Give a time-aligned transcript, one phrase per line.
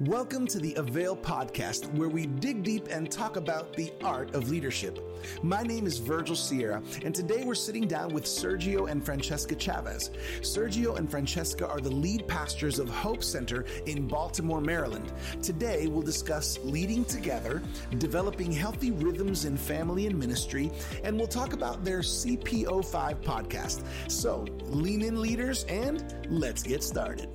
[0.00, 4.50] Welcome to the Avail podcast, where we dig deep and talk about the art of
[4.50, 4.98] leadership.
[5.42, 10.10] My name is Virgil Sierra, and today we're sitting down with Sergio and Franchesca Chavez.
[10.42, 15.10] Sergio and Franchesca are the lead pastors of Hope Center in Baltimore, Maryland.
[15.40, 17.62] Today we'll discuss leading together,
[17.96, 20.70] developing healthy rhythms in family and ministry,
[21.04, 23.82] and we'll talk about their CPO5 podcast.
[24.10, 27.30] So lean in, leaders, and let's get started.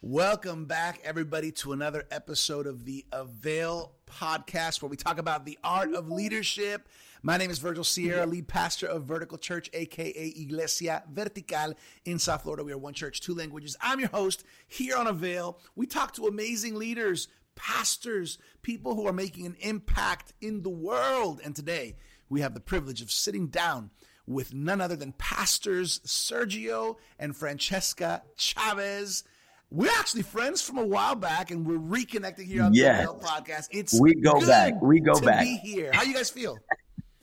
[0.00, 5.58] Welcome back, everybody, to another episode of the Avail podcast where we talk about the
[5.64, 6.88] art of leadership.
[7.24, 12.44] My name is Virgil Sierra, lead pastor of Vertical Church, aka Iglesia Vertical in South
[12.44, 12.62] Florida.
[12.62, 13.76] We are one church, two languages.
[13.80, 15.58] I'm your host here on Avail.
[15.74, 21.40] We talk to amazing leaders, pastors, people who are making an impact in the world.
[21.42, 21.96] And today
[22.28, 23.90] we have the privilege of sitting down
[24.28, 29.24] with none other than pastors Sergio and Franchesca Chavez.
[29.70, 33.06] We're actually friends from a while back, and we're reconnecting here on yes.
[33.06, 33.68] the podcast.
[33.70, 34.80] It's we go back.
[34.80, 35.40] We go to back.
[35.42, 35.92] Be here.
[35.92, 36.56] How you guys feel?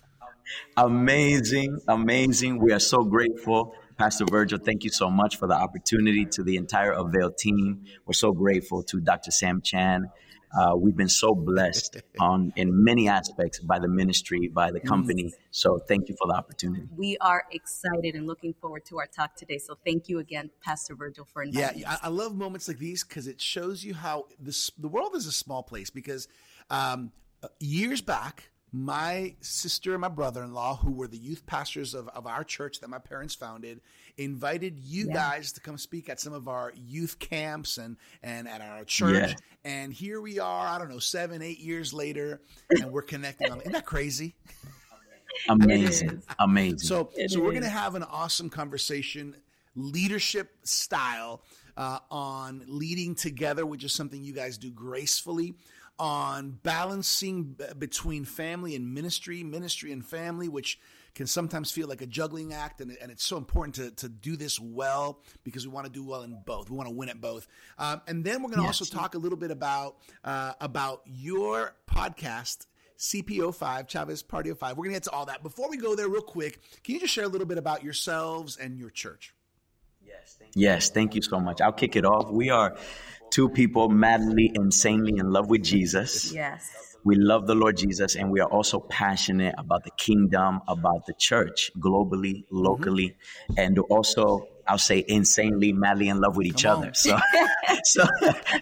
[0.77, 2.59] amazing, amazing.
[2.59, 3.73] We are so grateful.
[3.97, 7.85] Pastor Virgil, thank you so much for the opportunity to the entire Avail team.
[8.05, 9.31] We're so grateful to Dr.
[9.31, 10.07] Sam Chand
[10.57, 15.33] uh, we've been so blessed on in many aspects by the ministry, by the company.
[15.51, 16.87] So thank you for the opportunity.
[16.95, 19.57] We are excited and looking forward to our talk today.
[19.57, 21.99] So thank you again, Pastor Virgil, for inviting yeah, us.
[22.03, 25.25] I, I love moments like these because it shows you how this the world is
[25.27, 25.89] a small place.
[25.89, 26.27] Because
[26.69, 27.11] um,
[27.59, 32.43] years back, my sister and my brother-in-law who were the youth pastors of, of our
[32.43, 33.79] church that my parents founded
[34.17, 35.13] invited you yeah.
[35.13, 39.29] guys to come speak at some of our youth camps and and at our church
[39.29, 39.35] yeah.
[39.63, 43.61] and here we are i don't know seven eight years later and we're connecting on
[43.61, 44.35] isn't that crazy
[45.47, 47.37] amazing amazing so it so is.
[47.37, 49.33] we're gonna have an awesome conversation
[49.77, 51.41] leadership style
[51.77, 55.55] uh, on leading together which is something you guys do gracefully
[55.97, 60.79] on balancing between family and ministry, ministry and family, which
[61.15, 62.81] can sometimes feel like a juggling act.
[62.81, 66.03] And, and it's so important to, to do this well because we want to do
[66.03, 66.69] well in both.
[66.69, 67.47] We want to win at both.
[67.79, 68.81] Um, and then we're going to yes.
[68.81, 72.67] also talk a little bit about, uh, about your podcast.
[72.97, 74.77] CPO5, Chavez Party of Five.
[74.77, 75.43] We're going to get to all that.
[75.43, 78.55] Before we go there, real quick, can you just share a little bit about yourselves
[78.55, 79.33] and your church?
[80.01, 80.61] Yes, thank you.
[80.61, 81.59] Yes, thank you so much.
[81.59, 82.31] I'll kick it off.
[82.31, 82.77] We are
[83.35, 86.31] two people madly, insanely in love with Jesus.
[86.31, 86.71] Yes.
[87.03, 91.13] We love the Lord Jesus and we are also passionate about the kingdom, about the
[91.19, 93.59] church globally, locally, mm-hmm.
[93.59, 96.93] and also I'll say insanely, madly in love with each Come other.
[96.93, 97.19] So,
[97.83, 98.03] so,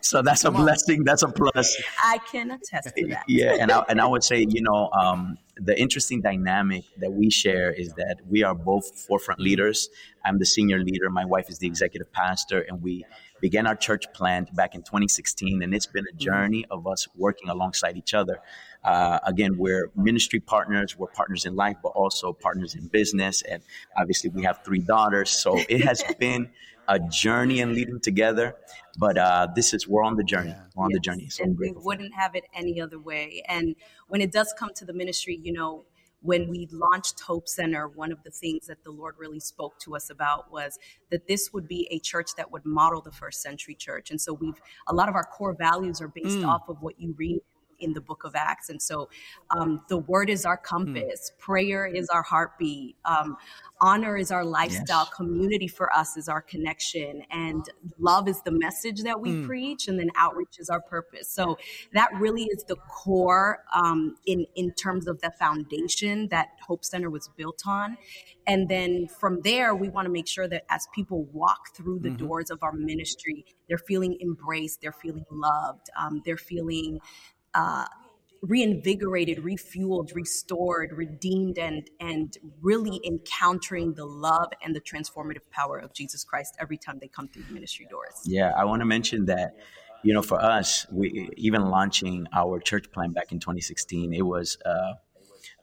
[0.02, 1.00] so that's Come a blessing.
[1.00, 1.06] On.
[1.06, 1.82] That's a plus.
[2.04, 3.24] I can attest to that.
[3.28, 7.30] Yeah, and I and I would say, you know, um, the interesting dynamic that we
[7.30, 9.88] share is that we are both forefront leaders.
[10.26, 11.10] I'm the senior leader.
[11.10, 13.06] My wife is the executive pastor, and we
[13.44, 17.50] began our church plant back in 2016, and it's been a journey of us working
[17.50, 18.40] alongside each other.
[18.86, 23.42] Uh, again, we're ministry partners, we're partners in life, but also partners in business.
[23.42, 23.62] And
[23.98, 25.30] obviously, we have three daughters.
[25.30, 26.52] So it has been
[26.88, 28.56] a journey and leading together.
[28.98, 30.56] But uh, this is, we're on the journey.
[30.74, 30.98] We're on yes.
[30.98, 31.28] the journey.
[31.28, 33.44] So and we wouldn't have it any other way.
[33.50, 33.76] And
[34.08, 35.84] when it does come to the ministry, you know,
[36.24, 39.96] when we launched Hope Center, one of the things that the Lord really spoke to
[39.96, 40.80] us about was
[41.12, 44.10] that this would be a church that would model the first century church.
[44.10, 46.48] And so we've a lot of our core values are based mm.
[46.48, 47.42] off of what you read
[47.84, 48.70] in the book of Acts.
[48.70, 49.10] And so
[49.50, 51.40] um, the word is our compass, mm.
[51.40, 53.38] prayer is our heartbeat, um,
[53.82, 55.14] honor is our lifestyle, yes.
[55.14, 57.66] community for us is our connection, and
[58.00, 59.46] love is the message that we mm.
[59.46, 61.28] preach, and then outreach is our purpose.
[61.30, 61.58] So
[61.94, 67.10] that really is the core um, in in terms of the foundation that Hope Center
[67.10, 67.98] was built on.
[68.46, 72.10] And then from there, we want to make sure that as people walk through the
[72.10, 72.26] mm-hmm.
[72.26, 77.00] doors of our ministry, they're feeling embraced, they're feeling loved, um, they're feeling
[77.54, 77.86] uh,
[78.42, 85.94] reinvigorated, refueled, restored, redeemed, and and really encountering the love and the transformative power of
[85.94, 88.14] Jesus Christ every time they come through the ministry doors.
[88.26, 89.56] Yeah, I want to mention that.
[90.06, 94.58] You know, for us, we even launching our church plan back in 2016, it was
[94.66, 94.96] uh,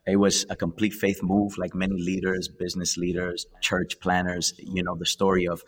[0.07, 1.59] it was a complete faith move.
[1.59, 5.63] Like many leaders, business leaders, church planners, you know, the story of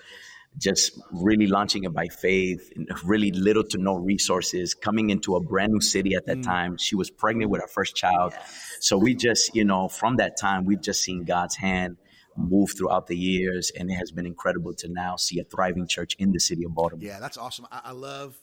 [0.59, 2.73] just really launching it by faith,
[3.05, 6.45] really little to no resources, coming into a brand new city at that mm.
[6.45, 6.77] time.
[6.77, 8.33] She was pregnant with her first child.
[8.35, 8.77] Yes.
[8.81, 11.97] So we just, you know, from that time, we've just seen God's hand
[12.37, 16.17] move throughout the years, and it has been incredible to now see a thriving church
[16.19, 17.05] in the city of Baltimore.
[17.05, 17.67] Yeah, that's awesome.
[17.71, 18.39] I, I love,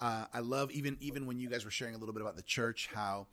[0.00, 2.42] uh, I love even even when you guys were sharing a little bit about the
[2.42, 3.26] church, how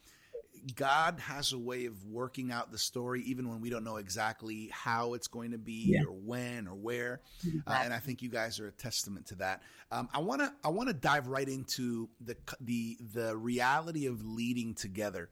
[0.75, 4.69] God has a way of working out the story, even when we don't know exactly
[4.73, 6.03] how it's going to be, Yeah.
[6.03, 7.21] or when, or where.
[7.67, 9.61] Uh, and I think you guys are a testament to that.
[9.91, 14.25] Um, I want to I want to dive right into the the the reality of
[14.25, 15.29] leading together.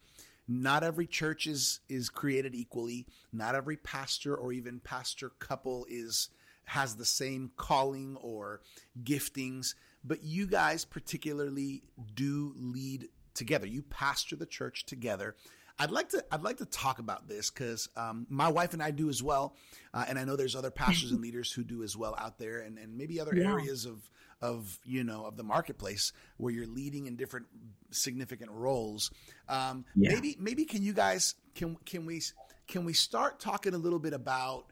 [0.48, 3.08] Not every church is is created equally.
[3.32, 6.30] Not every pastor or even pastor couple is
[6.66, 8.62] has the same calling or
[9.04, 9.76] giftings.
[10.06, 11.84] But you guys particularly
[12.14, 13.66] do lead together.
[13.68, 15.36] You pastor the church together.
[15.80, 18.92] I'd like to I'd like to talk about this because um, my wife and I
[18.92, 19.56] do as well,
[19.94, 22.60] uh, and I know there's other pastors and leaders who do as well out there,
[22.60, 23.52] and, and maybe other Yeah.
[23.52, 24.08] areas of
[24.40, 27.48] of you know of the marketplace where you're leading in different
[27.90, 29.10] significant roles.
[29.50, 30.14] Um, Yeah.
[30.14, 32.22] Maybe maybe can you guys can can we
[32.68, 34.66] can we start talking a little bit about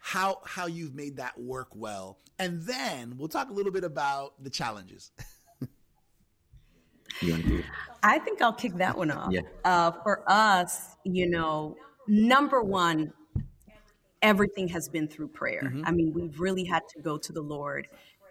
[0.00, 4.42] how how you've made that work well, and then we'll talk a little bit about
[4.42, 5.12] the challenges.
[5.60, 5.66] You
[6.78, 6.99] wanna do it?
[8.02, 9.32] I think I'll kick that one off.
[9.32, 9.42] Yeah.
[9.64, 11.76] Uh, for us, you know,
[12.06, 13.12] number one,
[14.22, 15.72] everything has been through prayer.
[15.84, 17.88] I mean, we've really had to go to the Lord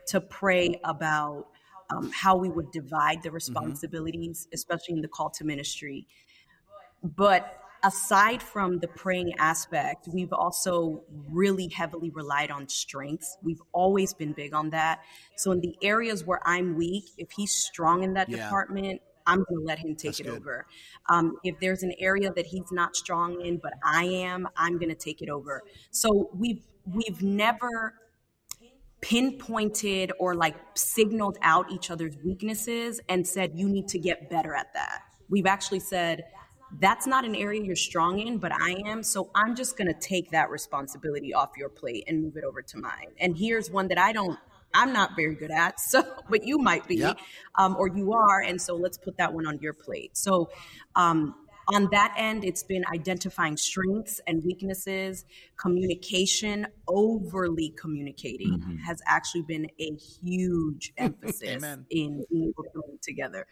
[0.08, 1.48] to pray about
[1.92, 6.08] um, how we would divide the responsibilities, especially in the call to ministry.
[7.04, 13.38] But aside from the praying aspect, we've also really heavily relied on strengths.
[13.44, 15.02] We've always been big on that.
[15.36, 18.44] So in the areas where I'm weak, if he's strong in that Yeah.
[18.44, 20.38] department, I'm going to let him take That's it good.
[20.42, 20.66] over.
[21.08, 24.90] Um, if there's an area that he's not strong in, but I am, I'm going
[24.90, 25.62] to take it over.
[25.92, 27.94] So we've we've never
[29.02, 34.54] pinpointed or like signaled out each other's weaknesses and said you need to get better
[34.54, 35.04] at that.
[35.30, 36.24] We've actually said
[36.80, 39.04] that's not an area you're strong in, but I am.
[39.04, 42.62] So I'm just going to take that responsibility off your plate and move it over
[42.62, 43.07] to mine.
[43.19, 44.38] And here's one that I don't,
[44.74, 45.80] I'm not very good at.
[45.89, 47.04] So, but you might be,
[47.56, 48.42] um, or you are.
[48.42, 50.16] And so let's put that one on your plate.
[50.16, 50.50] So,
[50.95, 51.36] um,
[51.71, 55.24] on that end, it's been identifying strengths and weaknesses.
[55.56, 63.45] Communication, overly communicating, has actually been a huge emphasis in being able to work together.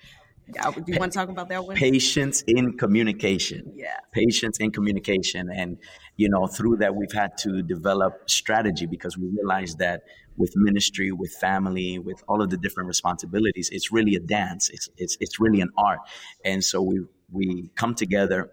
[0.53, 1.75] Do you want to talk about that one?
[1.75, 3.73] patience in communication.
[3.75, 3.97] Yeah.
[4.11, 5.77] patience in communication and
[6.15, 10.03] you know through that we've had to develop strategy because we realized that
[10.37, 14.69] with ministry with family with all of the different responsibilities it's really a dance.
[14.69, 15.99] It's it's, it's really an art.
[16.45, 17.01] And so we
[17.31, 18.51] we come together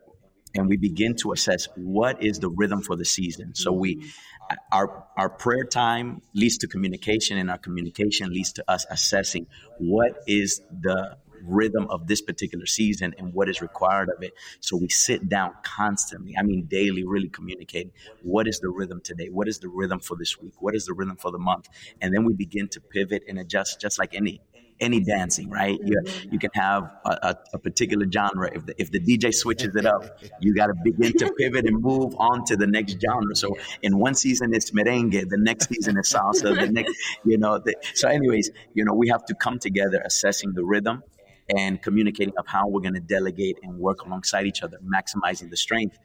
[0.55, 3.55] and we begin to assess what is the rhythm for the season.
[3.55, 4.57] So we mm-hmm.
[4.73, 9.47] our our prayer time leads to communication and our communication leads to us assessing
[9.79, 14.77] what is the rhythm of this particular season and what is required of it so
[14.77, 17.93] we sit down constantly i mean daily really communicating
[18.23, 20.93] what is the rhythm today what is the rhythm for this week what is the
[20.93, 21.69] rhythm for the month
[22.01, 24.41] and then we begin to pivot and adjust just like any
[24.81, 25.79] any dancing, right?
[25.85, 28.51] You, you can have a, a, a particular genre.
[28.53, 31.81] If the, if the DJ switches it up, you got to begin to pivot and
[31.81, 33.35] move on to the next genre.
[33.35, 36.95] So in one season it's merengue, the next season is salsa, the next,
[37.25, 37.59] you know.
[37.59, 41.03] The, so, anyways, you know, we have to come together assessing the rhythm
[41.49, 45.57] and communicating of how we're going to delegate and work alongside each other, maximizing the
[45.57, 45.99] strength,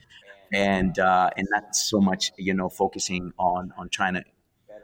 [0.52, 4.24] and uh, and not so much, you know, focusing on on trying to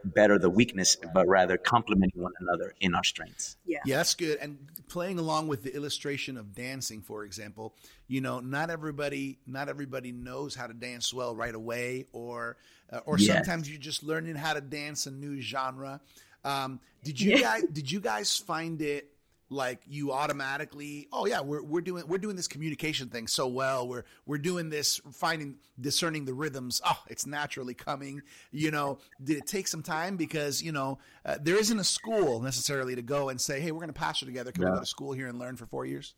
[0.04, 3.56] better the weakness, but rather complementing one another in our strengths.
[3.64, 3.78] Yeah.
[3.84, 4.38] Yeah, that's good.
[4.38, 4.58] And
[4.88, 7.74] playing along with the illustration of dancing, for example,
[8.06, 12.56] you know, not everybody, not everybody knows how to dance well right away, or
[12.92, 13.28] uh, or Yes.
[13.28, 16.00] sometimes you're just learning how to dance a new genre.
[16.44, 19.10] Um, did you guys did you guys find it
[19.48, 21.08] like you automatically?
[21.12, 23.86] Oh yeah, we're we're doing we're doing this communication thing so well.
[23.88, 26.80] We're we're doing this finding discerning the rhythms.
[26.84, 28.22] Oh, it's naturally coming.
[28.50, 32.40] You know, did it take some time because you know uh, there isn't a school
[32.40, 34.52] necessarily to go and say, hey, we're going to pastor together.
[34.52, 36.14] Can we go to school here and learn for four years?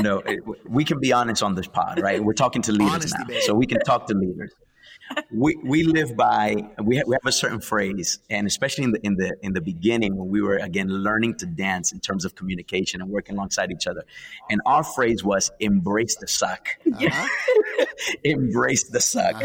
[0.00, 2.22] no, it, we can be honest on this pod, right?
[2.22, 3.40] We're talking to leaders Honesty, now, baby.
[3.42, 4.52] so we can talk to leaders.
[5.32, 9.06] We, we live by we have, we have a certain phrase, and especially in the
[9.06, 12.34] in the in the beginning when we were again learning to dance in terms of
[12.34, 14.04] communication and working alongside each other,
[14.48, 16.68] and our phrase was "embrace the suck."
[18.24, 19.42] embrace the suck.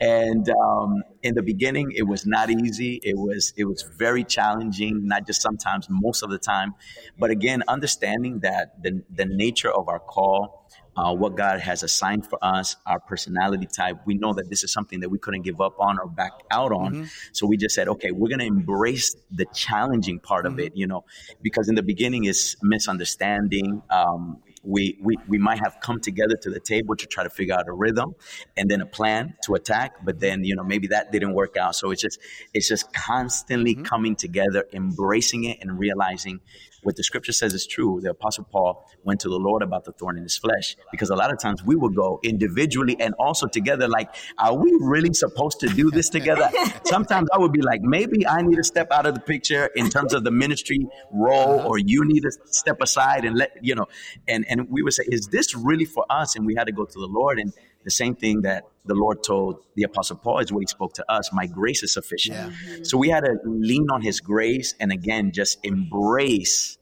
[0.00, 3.00] And um, in the beginning, it was not easy.
[3.02, 5.06] It was it was very challenging.
[5.06, 6.74] Not just sometimes, most of the time.
[7.18, 10.56] But again, understanding that the the nature of our call.
[11.00, 14.70] Uh, what God has assigned for us, our personality type, we know that this is
[14.70, 17.08] something that we couldn't give up on or back out on.
[17.32, 20.86] So we just said, okay, we're going to embrace the challenging part of it, you
[20.86, 21.04] know,
[21.40, 23.82] because in the beginning is misunderstanding.
[23.88, 27.54] Um, we, we we might have come together to the table to try to figure
[27.54, 28.14] out a rhythm
[28.58, 31.74] and then a plan to attack but then you know maybe that didn't work out
[31.74, 32.18] so it's just
[32.52, 33.84] it's just constantly mm-hmm.
[33.84, 36.40] coming together embracing it and realizing
[36.82, 38.00] what the scripture says is true.
[38.02, 41.16] The apostle Paul went to the Lord about the thorn in his flesh because a
[41.16, 43.88] lot of times we will go individually and also together.
[43.88, 46.48] Like, are we really supposed to do this together?
[46.84, 49.90] Sometimes I would be like, maybe I need to step out of the picture in
[49.90, 51.68] terms of the ministry role, uh-huh.
[51.68, 53.86] or you need to step aside and let you know.
[54.28, 56.36] And and we would say, is this really for us?
[56.36, 57.52] And we had to go to the Lord and
[57.84, 61.12] the same thing that the Lord told the Apostle Paul is what he spoke to
[61.12, 61.30] us.
[61.32, 62.36] My grace is sufficient.
[62.36, 62.46] Yeah.
[62.46, 62.84] Mm-hmm.
[62.84, 66.78] So we had to lean on his grace and again just embrace,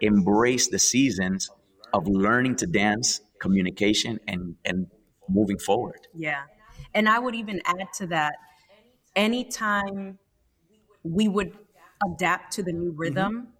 [0.00, 1.50] embrace the seasons
[1.92, 4.86] of learning to dance, communication, and and
[5.28, 6.00] moving forward.
[6.14, 6.42] Yeah.
[6.94, 8.34] And I would even add to that,
[9.16, 10.18] anytime
[11.02, 11.56] we would
[12.04, 13.51] adapt to the new rhythm, mm-hmm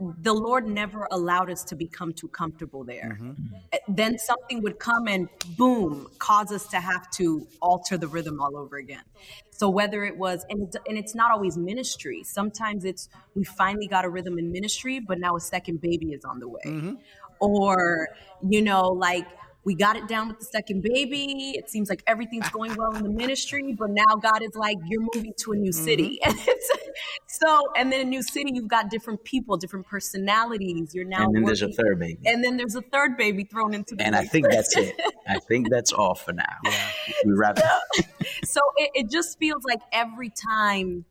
[0.00, 3.18] the Lord never allowed us to become too comfortable there.
[3.20, 3.54] Mm-hmm.
[3.72, 8.40] Eh, then something would come and boom, cause us to have to alter the rhythm
[8.40, 9.02] all over again.
[9.50, 12.22] So whether it was, and, and it's not always ministry.
[12.24, 16.24] Sometimes it's we finally got a rhythm in ministry, but now a second baby is
[16.24, 16.62] on the way.
[16.64, 16.94] Mm-hmm.
[17.40, 18.08] Or,
[18.42, 19.26] you know, like
[19.64, 21.52] we got it down with the second baby.
[21.56, 25.02] It seems like everything's going well in the ministry, but now God is like, you're
[25.14, 26.18] moving to a new city.
[26.30, 27.04] Mm-hmm.
[27.28, 30.94] so, and then a new city, you've got different people, different personalities.
[30.94, 33.44] You're now, and then working, there's a third baby, and then there's a third baby
[33.44, 34.04] thrown into the.
[34.04, 34.94] And I think that's it.
[35.28, 36.44] I think that's all for now.
[36.64, 36.88] Yeah.
[37.24, 38.02] We wrap so,
[38.44, 41.04] so it, it just feels like every time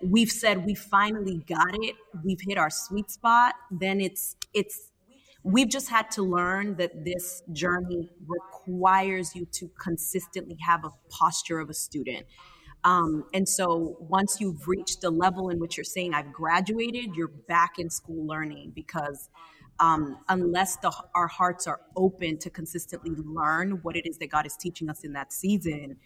[0.00, 4.90] we've said we finally got it, we've hit our sweet spot, then it's it's
[5.44, 11.60] we've just had to learn that this journey requires you to consistently have a posture
[11.60, 12.26] of a student.
[12.82, 17.28] Um, and so once you've reached a level in which you're saying, I've graduated, you're
[17.28, 19.28] back in school learning because
[19.80, 24.46] um, unless the, our hearts are open to consistently learn what it is that God
[24.46, 25.96] is teaching us in that season,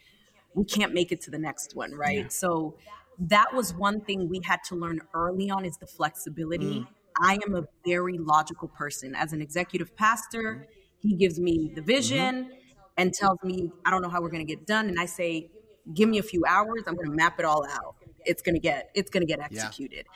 [0.54, 2.24] we can't make it to the next one, right?
[2.24, 2.28] Yeah.
[2.28, 2.76] So
[3.20, 6.80] that was one thing we had to learn early on is the flexibility.
[6.80, 6.88] Mm
[7.20, 9.14] I am a very logical person.
[9.14, 12.54] As an executive pastor, he gives me the vision mm-hmm.
[12.96, 14.88] and tells me, I don't know how we're going to get done.
[14.88, 15.50] And I say,
[15.94, 16.84] give me a few hours.
[16.86, 17.96] I'm going to map it all out.
[18.24, 20.06] It's going to get, it's going to get executed.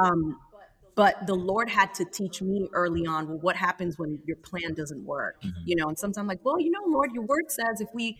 [0.00, 0.06] Yeah.
[0.06, 0.38] Um,
[0.94, 4.74] but the Lord had to teach me early on, well, what happens when your plan
[4.74, 5.40] doesn't work?
[5.42, 5.62] Mm-hmm.
[5.64, 8.18] You know, and sometimes I'm like, well, you know, Lord, your word says if we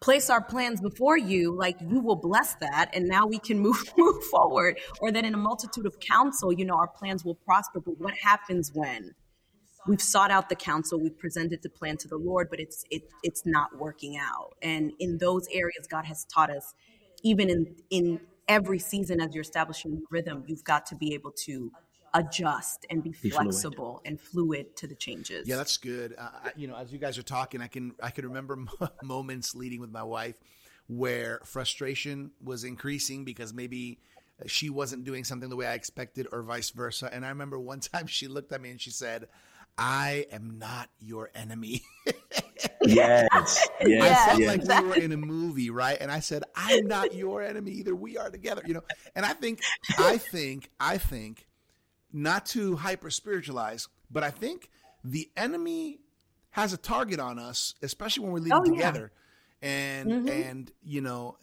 [0.00, 3.82] place our plans before you, like you will bless that, and now we can move
[3.96, 4.78] move forward.
[5.00, 7.80] Or that in a multitude of counsel, you know, our plans will prosper.
[7.80, 9.14] But what happens when
[9.86, 13.02] we've sought out the counsel, we've presented the plan to the Lord, but it's it
[13.22, 14.54] it's not working out?
[14.62, 16.74] And in those areas, God has taught us,
[17.22, 21.70] even in in every season as you're establishing rhythm, you've got to be able to
[22.16, 24.00] adjust and be, be flexible fluid.
[24.04, 25.46] and fluid to the changes.
[25.46, 26.14] Yeah, that's good.
[26.18, 28.58] Uh, you know, as you guys are talking, I can I can remember
[29.02, 30.36] moments leading with my wife
[30.88, 33.98] where frustration was increasing because maybe
[34.46, 37.12] she wasn't doing something the way I expected or vice versa.
[37.12, 39.28] And I remember one time she looked at me and she said,
[39.78, 41.82] I am not your enemy.
[42.82, 43.68] yes.
[43.84, 44.18] Yes.
[44.18, 44.66] I felt yes.
[44.66, 45.98] like we were in a movie, right?
[46.00, 47.94] And I said, I'm not your enemy either.
[47.94, 48.82] We are together, you know.
[49.14, 49.60] And I think,
[49.98, 51.46] I think, I think
[52.12, 54.70] not to hyper spiritualize, but I think
[55.04, 56.00] the enemy
[56.50, 59.12] has a target on us, especially when we're leading oh, together.
[59.62, 59.68] Yeah.
[59.68, 60.28] And mm-hmm.
[60.28, 61.38] and you know,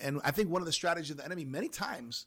[0.00, 2.26] and I think one of the strategies of the enemy many times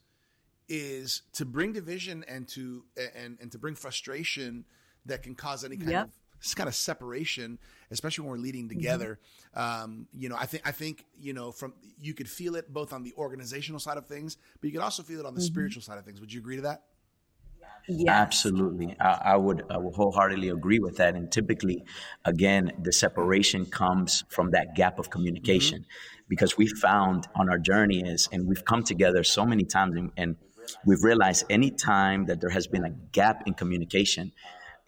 [0.67, 2.83] is to bring division and to
[3.15, 4.65] and and to bring frustration
[5.05, 6.05] that can cause any kind yep.
[6.05, 7.59] of this kind of separation,
[7.91, 8.77] especially when we're leading mm-hmm.
[8.77, 9.19] together.
[9.55, 9.83] Mm-hmm.
[9.83, 12.93] Um, you know, I think I think you know from you could feel it both
[12.93, 15.47] on the organizational side of things, but you could also feel it on the mm-hmm.
[15.47, 16.19] spiritual side of things.
[16.21, 16.83] Would you agree to that?
[17.89, 18.07] Yes.
[18.09, 18.95] Absolutely.
[18.99, 21.15] I, I, would, I would wholeheartedly agree with that.
[21.15, 21.83] And typically,
[22.23, 26.25] again, the separation comes from that gap of communication mm-hmm.
[26.29, 30.11] because we found on our journey is, and we've come together so many times and,
[30.17, 30.35] and
[30.85, 34.33] we've realized any time that there has been a gap in communication,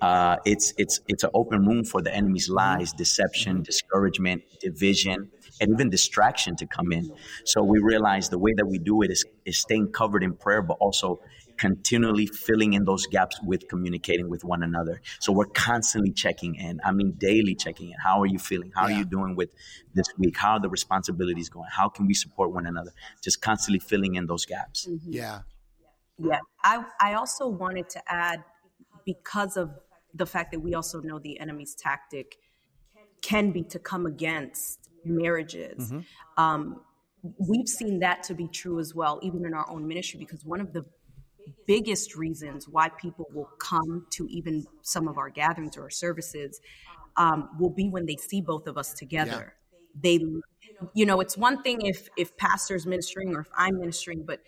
[0.01, 3.63] uh, it's it's it's an open room for the enemy's lies, deception, mm-hmm.
[3.63, 5.29] discouragement, division,
[5.59, 7.11] and even distraction to come in.
[7.45, 10.63] So we realize the way that we do it is is staying covered in prayer,
[10.63, 11.19] but also
[11.61, 14.99] continually filling in those gaps with communicating with one another.
[15.19, 16.81] So we're constantly checking in.
[16.83, 17.97] I mean, daily checking in.
[18.03, 18.71] How are you feeling?
[18.75, 18.95] How yeah.
[18.95, 19.51] are you doing with
[19.93, 20.35] this week?
[20.35, 21.69] How are the responsibilities going?
[21.71, 22.91] How can we support one another?
[23.23, 24.87] Just constantly filling in those gaps.
[24.89, 25.13] Mm-hmm.
[25.13, 25.41] Yeah.
[26.17, 26.39] Yeah.
[26.63, 28.43] I, I also wanted to add
[29.05, 29.69] because of
[30.15, 32.37] the fact that we also know the enemy's tactic
[33.21, 35.91] can be to come against marriages.
[35.91, 36.43] Mm-hmm.
[36.43, 36.81] Um,
[37.37, 40.59] we've seen that to be true as well, even in our own ministry, because one
[40.59, 40.85] of the
[41.67, 46.61] biggest reasons why people will come to even some of our gatherings or our services
[47.17, 49.55] um, will be when they see both of us together.
[49.55, 50.01] Yeah.
[50.03, 50.25] They,
[50.93, 54.39] you know, it's one thing if if pastor's ministering or if I'm ministering, but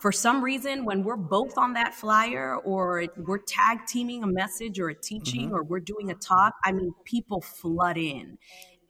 [0.00, 4.78] for some reason, when we're both on that flyer or we're tag teaming a message
[4.78, 5.54] or a teaching mm-hmm.
[5.54, 8.38] or we're doing a talk, I mean, people flood in,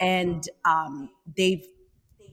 [0.01, 1.67] and um, they've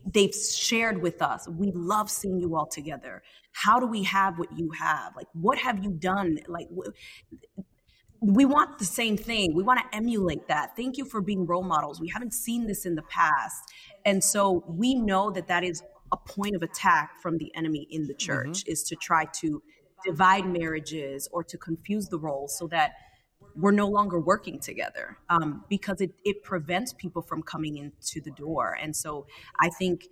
[0.04, 3.22] they've shared with us we love seeing you all together.
[3.52, 5.14] How do we have what you have?
[5.16, 6.38] Like what have you done?
[6.48, 6.68] Like
[8.20, 9.52] we want the same thing.
[9.54, 10.76] We want to emulate that.
[10.76, 12.00] Thank you for being role models.
[12.00, 13.72] We haven't seen this in the past.
[14.04, 15.82] And so we know that that is
[16.12, 18.72] a point of attack from the enemy in the church mm-hmm.
[18.72, 19.62] is to try to
[20.04, 22.92] divide marriages or to confuse the roles so that
[23.56, 28.30] we're no longer working together um, because it, it prevents people from coming into the
[28.32, 28.76] door.
[28.80, 29.26] And so
[29.60, 30.06] I think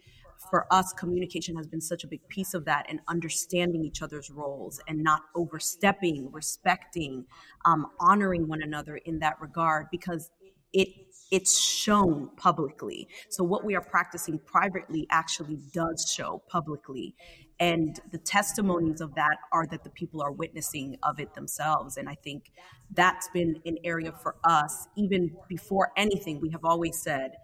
[0.50, 4.30] for us, communication has been such a big piece of that and understanding each other's
[4.30, 7.26] roles and not overstepping, respecting,
[7.64, 10.30] um, honoring one another in that regard because
[10.72, 10.88] it
[11.30, 13.06] it's shown publicly.
[13.28, 17.14] So what we are practicing privately actually does show publicly.
[17.60, 21.98] And the testimonies of that are that the people are witnessing of it themselves.
[21.98, 22.50] And I think
[22.90, 27.36] that's been an area for us, even before anything, we have always said,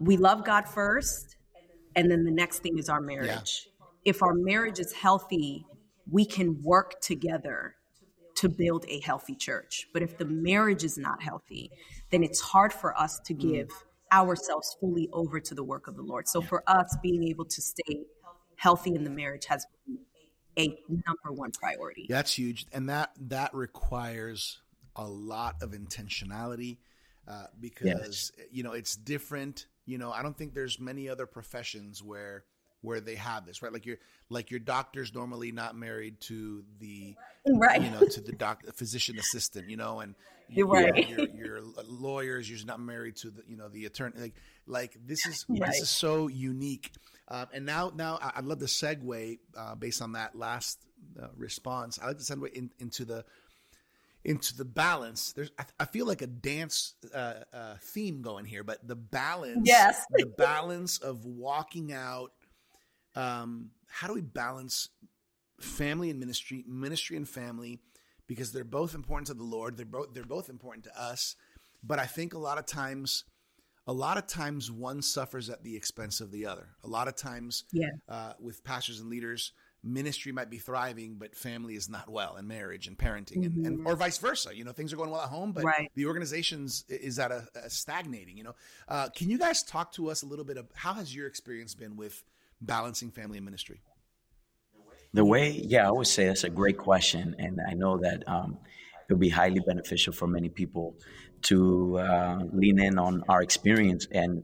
[0.00, 1.36] we love God first,
[1.94, 3.68] and then the next thing is our marriage.
[3.68, 3.86] Yeah.
[4.06, 5.66] If our marriage is healthy,
[6.10, 7.74] we can work together
[8.36, 9.88] to build a healthy church.
[9.92, 11.70] But if the marriage is not healthy,
[12.10, 13.40] then it's hard for us to mm.
[13.40, 13.68] give
[14.12, 16.28] ourselves fully over to the work of the Lord.
[16.28, 18.04] So for us, being able to stay
[18.56, 19.98] healthy in the marriage has been
[20.58, 22.06] a number one priority.
[22.08, 24.60] That's huge, and that that requires
[24.96, 26.78] a lot of intentionality
[27.28, 28.32] uh, because yes.
[28.50, 29.66] you know it's different.
[29.84, 32.44] You know, I don't think there's many other professions where
[32.82, 33.72] where they have this, right?
[33.72, 33.98] Like your
[34.30, 37.14] like your doctor's normally not married to the
[37.46, 37.82] right.
[37.82, 40.14] you know to the doc physician assistant, you know, and
[40.48, 41.08] you're right.
[41.08, 44.14] Your, your, lawyers usually not married to the you know the attorney.
[44.18, 44.34] Like
[44.66, 45.60] like this is right.
[45.66, 46.92] this is so unique.
[47.28, 50.78] Um, and now now I'd love to segue uh, based on that last
[51.20, 51.98] uh, response.
[52.00, 53.24] I like to segue in, into the
[54.24, 55.32] into the balance.
[55.32, 59.62] There's, I, I feel like a dance uh, uh, theme going here, but the balance,
[59.64, 62.32] yes, the balance of walking out
[63.16, 64.90] um, how do we balance
[65.60, 67.80] family and ministry, ministry and family,
[68.26, 69.76] because they're both important to the Lord.
[69.76, 71.36] They're both they're both important to us,
[71.82, 73.24] but I think a lot of times,
[73.86, 76.68] a lot of times one suffers at the expense of the other.
[76.84, 77.90] A lot of times, yeah.
[78.08, 82.48] uh, with pastors and leaders, ministry might be thriving, but family is not well, and
[82.48, 83.44] marriage and parenting, mm-hmm.
[83.44, 83.86] and, and, mm-hmm.
[83.86, 84.54] or vice versa.
[84.54, 85.90] You know, things are going well at home, but right.
[85.94, 88.36] the organization's is at a, a stagnating.
[88.36, 88.54] You know,
[88.88, 91.74] uh, can you guys talk to us a little bit of how has your experience
[91.74, 92.24] been with
[92.60, 93.80] balancing family and ministry?
[95.12, 98.58] The way, yeah, I would say that's a great question, and I know that um,
[99.08, 100.94] it would be highly beneficial for many people
[101.42, 104.42] to uh, lean in on our experience and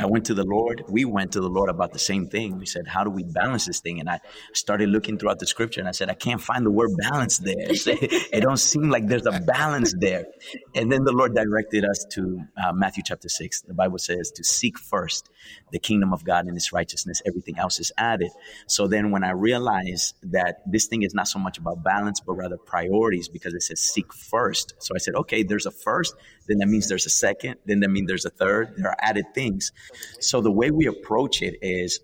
[0.00, 0.84] I went to the Lord.
[0.88, 2.58] We went to the Lord about the same thing.
[2.58, 4.00] We said, How do we balance this thing?
[4.00, 4.20] And I
[4.52, 7.54] started looking throughout the scripture and I said, I can't find the word balance there.
[7.68, 10.26] it don't seem like there's a balance there.
[10.74, 13.62] And then the Lord directed us to uh, Matthew chapter 6.
[13.62, 15.30] The Bible says to seek first
[15.70, 18.30] the kingdom of God and its righteousness, everything else is added.
[18.66, 22.34] So then when I realized that this thing is not so much about balance, but
[22.34, 24.74] rather priorities, because it says seek first.
[24.78, 26.14] So I said, Okay, there's a first,
[26.48, 28.74] then that means there's a second, then that means there's a third.
[28.76, 29.72] There are added things.
[30.20, 32.00] So the way we approach it is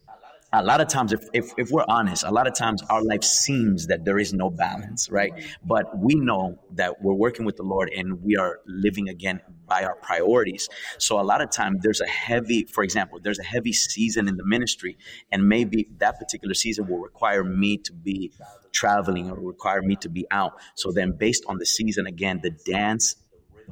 [0.53, 3.23] a lot of times if, if, if, we're honest a lot of times our life
[3.23, 5.33] seems that there is no balance right?
[5.65, 9.85] But we know that we're working with the lord and we are living again by
[9.85, 10.69] our priorities.
[10.99, 14.37] So a lot of time there's a heavy for example there's a heavy season in
[14.37, 14.99] the ministry
[15.31, 18.33] and maybe that particular season will require me to be
[18.73, 20.53] traveling or require me to be out.
[20.75, 23.17] So then based on the season again the dance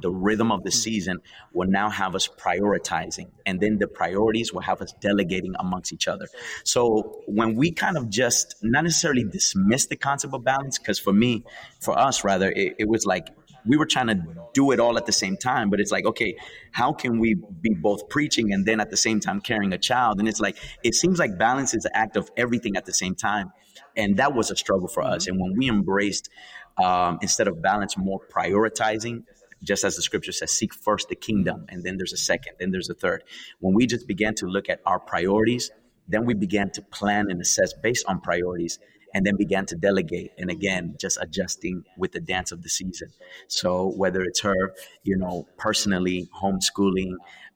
[0.01, 1.19] the rhythm of the season
[1.53, 6.07] will now have us prioritizing and then the priorities will have us delegating amongst each
[6.07, 6.27] other.
[6.63, 11.13] So when we kind of just not necessarily dismiss the concept of balance because for
[11.13, 11.43] me
[11.79, 13.29] for us rather it, it was like
[13.65, 16.35] we were trying to do it all at the same time but it's like okay
[16.71, 20.19] how can we be both preaching and then at the same time carrying a child?
[20.19, 23.15] And it's like it seems like balance is the act of everything at the same
[23.15, 23.51] time
[23.95, 25.27] and that was a struggle for us.
[25.27, 26.29] And when we embraced
[26.77, 29.23] um, instead of balance more prioritizing
[29.63, 32.71] just as the scripture says, seek first the kingdom, and then there's a second, then
[32.71, 33.23] there's a third.
[33.59, 35.71] When we just began to look at our priorities,
[36.07, 38.79] then we began to plan and assess based on priorities,
[39.13, 40.31] and then began to delegate.
[40.37, 43.09] And again, just adjusting with the dance of the season.
[43.47, 47.13] So whether it's her, you know, personally homeschooling,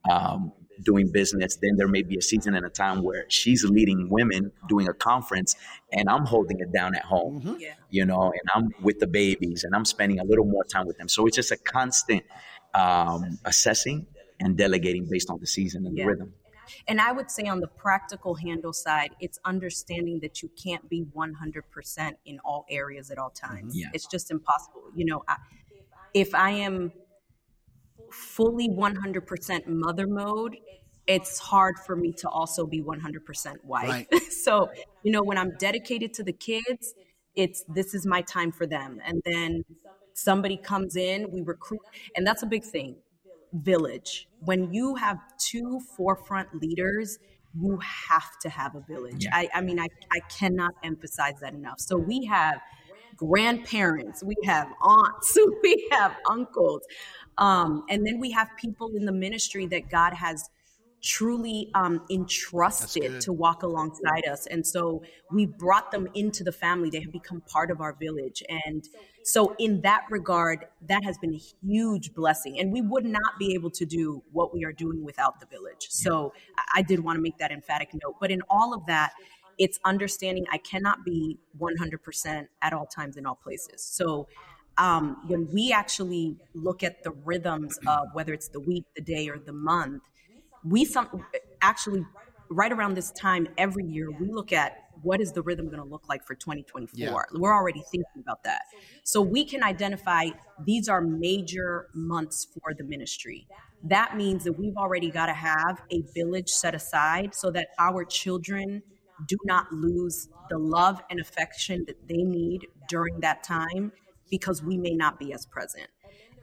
[0.09, 1.57] um, doing business.
[1.57, 4.93] Then there may be a season and a time where she's leading women doing a
[4.93, 5.55] conference
[5.91, 7.59] and I'm holding it down at home, mm-hmm.
[7.59, 7.73] yeah.
[7.89, 10.97] you know, and I'm with the babies and I'm spending a little more time with
[10.97, 11.07] them.
[11.07, 12.23] So it's just a constant
[12.73, 14.07] um, assessing
[14.39, 16.03] and delegating based on the season and yeah.
[16.03, 16.33] the rhythm.
[16.88, 21.05] And I would say on the practical handle side, it's understanding that you can't be
[21.15, 23.77] 100% in all areas at all times.
[23.77, 23.88] Yeah.
[23.93, 24.83] It's just impossible.
[24.95, 25.38] You know, I,
[26.13, 26.91] if I am
[28.13, 30.58] fully 100% mother mode,
[31.08, 33.89] it's hard for me to also be 100% wife.
[33.89, 34.23] Right.
[34.32, 34.69] so,
[35.04, 36.93] you know, when I'm dedicated to the kids,
[37.36, 38.99] it's this is my time for them.
[39.06, 39.63] And then
[40.13, 41.82] somebody comes in, we recruit,
[42.15, 42.95] and that's a big thing.
[43.54, 44.28] Village.
[44.39, 47.19] When you have two forefront leaders,
[47.60, 49.26] you have to have a village.
[49.26, 49.36] Yeah.
[49.36, 51.80] I, I mean, I, I cannot emphasize that enough.
[51.80, 52.60] So we have
[53.15, 56.82] grandparents, we have aunts, we have uncles.
[57.38, 60.49] Um, and then we have people in the ministry that God has
[61.04, 64.47] truly um, entrusted to walk alongside us.
[64.47, 66.89] And so we brought them into the family.
[66.89, 68.41] They have become part of our village.
[68.65, 68.88] And
[69.26, 72.60] so, in that regard, that has been a huge blessing.
[72.60, 75.88] And we would not be able to do what we are doing without the village.
[75.89, 76.34] So,
[76.73, 78.15] I did want to make that emphatic note.
[78.19, 79.13] But in all of that,
[79.63, 83.82] it's understanding I cannot be 100% at all times in all places.
[83.82, 84.28] So,
[84.78, 89.30] um, when we actually look at the rhythms of whether it's the week, the day,
[89.30, 90.02] or the month,
[90.65, 91.23] we some
[91.62, 92.04] actually
[92.49, 95.88] right around this time every year we look at what is the rhythm going to
[95.88, 97.39] look like for 2024 yeah.
[97.39, 98.63] we're already thinking about that
[99.04, 100.26] so we can identify
[100.65, 103.47] these are major months for the ministry
[103.84, 108.06] that means that we've already got to have a village set aside so that our
[108.06, 108.84] children
[109.28, 113.91] do not lose the love and affection that they need during that time
[114.30, 115.88] because we may not be as present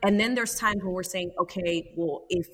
[0.03, 2.47] and then there's times when we're saying okay well if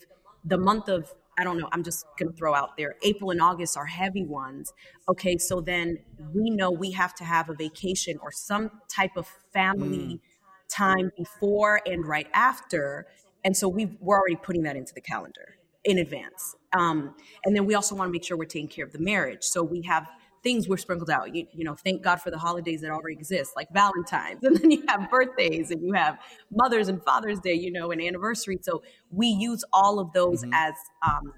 [0.46, 2.96] the month of I don't know, I'm just going to throw out there.
[3.04, 4.74] April and August are heavy ones.
[5.08, 6.00] Okay, so then
[6.34, 10.20] we know we have to have a vacation or some type of family mm.
[10.68, 13.06] time before and right after.
[13.44, 16.56] And so we we're already putting that into the calendar in advance.
[16.74, 19.44] Um, and then we also want to make sure we're taking care of the marriage.
[19.44, 20.08] So we have
[20.44, 21.34] things were sprinkled out.
[21.36, 24.72] You, you know, thank God for the holidays that already exist, like Valentine's, and then
[24.72, 26.20] you have birthdays, and you have
[26.52, 28.60] Mother's and Father's Day, you know, and anniversary.
[28.62, 30.54] So we use all of those mm-hmm.
[30.54, 30.74] as
[31.06, 31.34] um,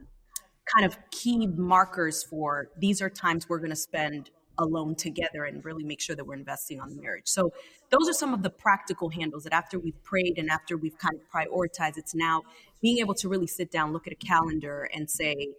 [0.76, 5.64] kind of key markers for these are times we're going to spend alone together and
[5.66, 7.28] really make sure that we're investing on the marriage.
[7.28, 7.52] So
[7.90, 11.16] those are some of the practical handles that after we've prayed and after we've kind
[11.16, 12.44] of prioritized, it's now
[12.82, 15.50] being able to really sit down, look at a calendar, and say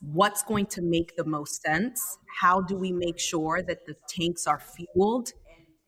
[0.00, 2.18] what's going to make the most sense?
[2.40, 5.32] How do we make sure that the tanks are fueled?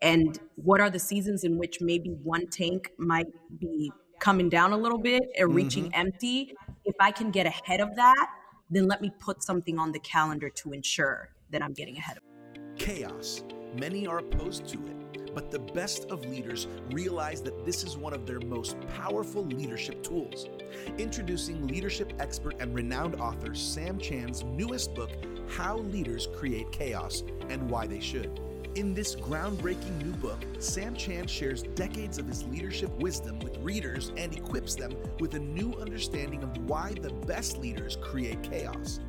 [0.01, 3.27] And what are the seasons in which maybe one tank might
[3.59, 6.01] be coming down a little bit or reaching mm-hmm.
[6.01, 6.55] empty?
[6.85, 8.29] If I can get ahead of that,
[8.71, 12.23] then let me put something on the calendar to ensure that I'm getting ahead of.
[12.79, 13.43] Chaos.
[13.79, 14.97] Many are opposed to it
[15.37, 20.03] but the best of leaders realize that this is one of their most powerful leadership
[20.03, 20.49] tools.
[20.97, 25.11] Introducing leadership expert and renowned author Sam Chand's newest book,
[25.47, 28.41] How Leaders Create Chaos and Why They Should.
[28.77, 34.13] In this groundbreaking new book, Sam Chand shares decades of his leadership wisdom with readers
[34.17, 39.01] and equips them with a new understanding of why the best leaders create chaos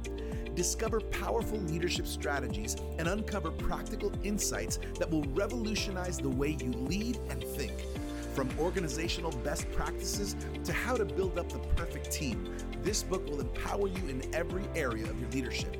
[0.58, 7.18] discover powerful leadership strategies, and uncover practical insights that will revolutionize the way you lead
[7.30, 7.72] and think.
[8.34, 13.40] From organizational best practices to how to build up the perfect team, this book will
[13.40, 15.78] empower you in every area of your leadership.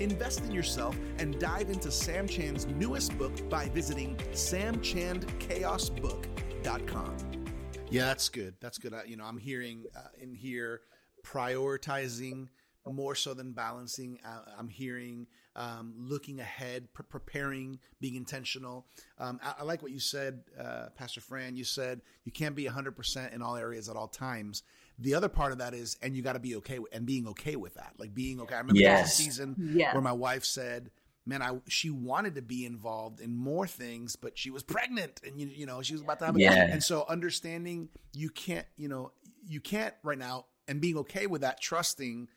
[0.00, 7.16] Invest in yourself and dive into Sam Chand's newest book by visiting samchandchaosbook.com.
[7.90, 8.56] Yeah, that's good.
[8.60, 8.92] That's good.
[8.92, 10.80] I, you know, I'm hearing uh, in here
[11.24, 12.48] prioritizing
[12.92, 14.18] more so than balancing.
[14.24, 18.86] Uh, I'm hearing um, looking ahead, pre- preparing, being intentional.
[19.18, 21.56] Um, I, I, like what you said, uh, Pastor Fran.
[21.56, 24.62] You said you can't be 100% in all areas at all times.
[24.98, 27.26] The other part of that is, and you got to be okay with, and being
[27.28, 27.94] okay with that.
[27.98, 28.54] Like being okay.
[28.54, 29.12] I remember yes.
[29.12, 29.92] a season yes.
[29.92, 30.90] where my wife said,
[31.26, 35.40] man, I she wanted to be involved in more things, but she was pregnant, and
[35.40, 36.68] you you know she was about to have a yeah.
[36.70, 39.12] and so understanding you can't you know
[39.46, 42.28] you can't right now, and being okay with that, trusting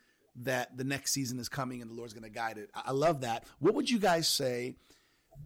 [0.43, 2.69] that the next season is coming and the Lord's going to guide it.
[2.73, 3.45] I love that.
[3.59, 4.75] What would you guys say?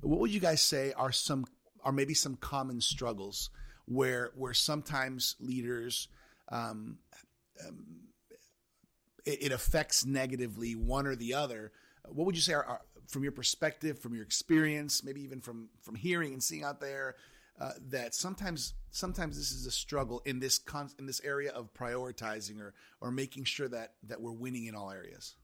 [0.02, 1.46] What would you guys say are some
[1.84, 3.50] are maybe some common struggles
[3.86, 6.08] where where sometimes leaders
[6.50, 6.98] um,
[7.68, 7.86] um,
[9.26, 11.72] it, it, affects negatively one or the other.
[12.08, 15.70] What would you say are, are, from your perspective, from your experience, maybe even from
[15.82, 17.16] from hearing and seeing out there?
[17.60, 21.74] Uh, that sometimes sometimes this is a struggle in this con- in this area of
[21.74, 25.36] prioritizing or or making sure that that we're winning in all areas.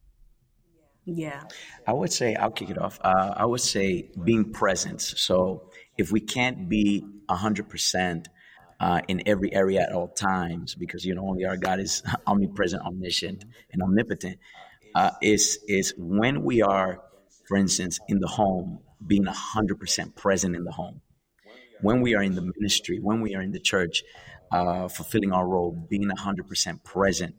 [1.05, 1.43] Yeah.
[1.87, 2.99] I would say I'll kick it off.
[3.03, 5.01] Uh, I would say being present.
[5.01, 8.27] So if we can't be hundred percent
[8.79, 12.81] uh, in every area at all times, because you know only our God is omnipresent,
[12.83, 14.39] omniscient, and omnipotent,
[14.95, 17.01] uh, is is when we are,
[17.47, 21.01] for instance, in the home, being hundred percent present in the home.
[21.81, 24.03] When we are in the ministry, when we are in the church,
[24.51, 27.35] uh, fulfilling our role, being hundred percent present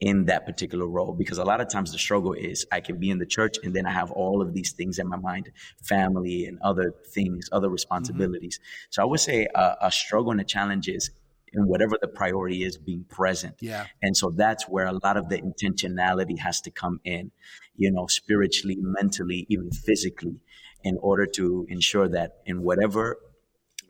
[0.00, 3.10] in that particular role because a lot of times the struggle is I can be
[3.10, 5.50] in the church and then I have all of these things in my mind,
[5.82, 8.58] family and other things, other responsibilities.
[8.58, 8.86] Mm-hmm.
[8.90, 11.10] So I would say a, a struggle and a challenge is
[11.52, 13.56] in whatever the priority is being present.
[13.60, 13.86] Yeah.
[14.02, 17.30] And so that's where a lot of the intentionality has to come in,
[17.76, 20.40] you know, spiritually, mentally, even physically
[20.82, 23.18] in order to ensure that in whatever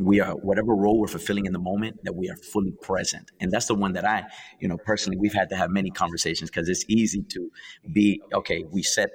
[0.01, 3.53] we are whatever role we're fulfilling in the moment that we are fully present and
[3.53, 4.25] that's the one that i
[4.59, 7.51] you know personally we've had to have many conversations because it's easy to
[7.93, 9.11] be okay we set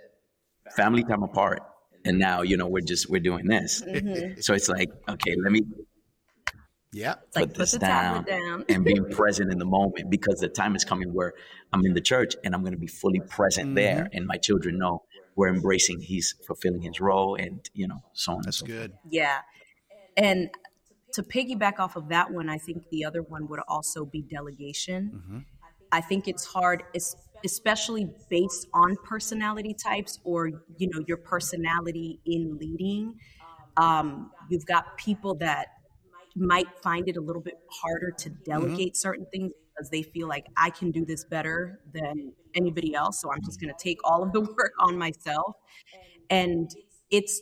[0.76, 1.62] family time apart
[2.06, 4.40] and now you know we're just we're doing this mm-hmm.
[4.40, 5.62] so it's like okay let me
[6.94, 8.66] yeah put like, this put down, down.
[8.70, 11.34] and being present in the moment because the time is coming where
[11.74, 13.76] i'm in the church and i'm going to be fully present mm-hmm.
[13.76, 15.04] there and my children know
[15.36, 19.40] we're embracing he's fulfilling his role and you know so on that's so good yeah
[20.18, 20.50] and
[21.16, 25.12] to piggyback off of that one, I think the other one would also be delegation.
[25.16, 25.40] Mm-hmm.
[25.92, 26.84] I think it's hard,
[27.44, 33.16] especially based on personality types or you know your personality in leading.
[33.78, 35.68] Um, you've got people that
[36.36, 38.44] might find it a little bit harder to mm-hmm.
[38.44, 38.96] delegate mm-hmm.
[38.96, 43.22] certain things because they feel like I can do this better than anybody else.
[43.22, 45.56] So I'm just going to take all of the work on myself.
[46.30, 46.70] And
[47.10, 47.42] it's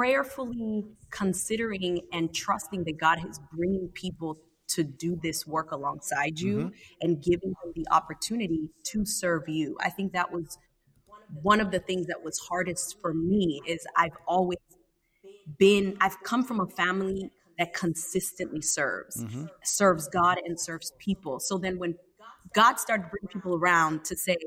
[0.00, 6.56] prayerfully considering and trusting that God is bringing people to do this work alongside you
[6.56, 6.68] mm-hmm.
[7.02, 9.76] and giving them the opportunity to serve you.
[9.82, 10.56] I think that was
[11.42, 14.56] one of the things that was hardest for me is I've always
[15.58, 19.44] been I've come from a family that consistently serves, mm-hmm.
[19.64, 21.40] serves God and serves people.
[21.40, 21.94] So then when
[22.54, 24.38] God started bringing people around to say,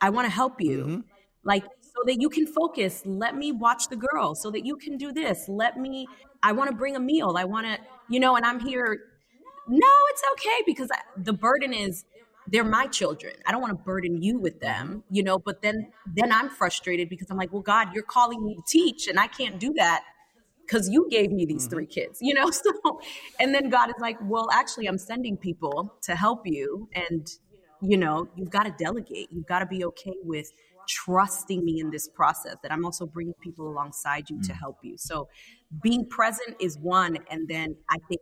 [0.00, 1.00] I want to help you, mm-hmm.
[1.44, 1.62] like
[1.94, 3.02] so that you can focus.
[3.04, 5.48] Let me watch the girl so that you can do this.
[5.48, 6.06] Let me,
[6.42, 7.34] I want to bring a meal.
[7.36, 7.78] I want to,
[8.08, 9.00] you know, and I'm here.
[9.68, 12.04] No, it's okay because I, the burden is
[12.46, 13.34] they're my children.
[13.46, 17.08] I don't want to burden you with them, you know, but then then I'm frustrated
[17.08, 20.04] because I'm like, "Well, God, you're calling me to teach and I can't do that
[20.68, 21.70] cuz you gave me these mm-hmm.
[21.70, 23.00] three kids." You know, so
[23.40, 27.26] and then God is like, "Well, actually I'm sending people to help you and
[27.80, 29.28] you know, you've got to delegate.
[29.30, 30.50] You've got to be okay with
[30.88, 34.46] trusting me in this process that I'm also bringing people alongside you mm.
[34.46, 34.96] to help you.
[34.96, 35.28] So
[35.82, 37.18] being present is one.
[37.30, 38.20] And then I think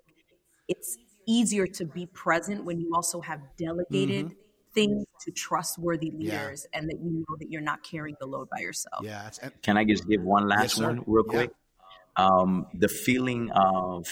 [0.68, 0.96] it's
[1.26, 4.34] easier to be present when you also have delegated mm-hmm.
[4.74, 6.78] things to trustworthy leaders yeah.
[6.78, 9.04] and that you know that you're not carrying the load by yourself.
[9.04, 9.30] Yeah.
[9.62, 11.50] Can I just give one last yes, one real quick?
[11.50, 12.24] Yeah.
[12.24, 14.06] Um, the feeling of,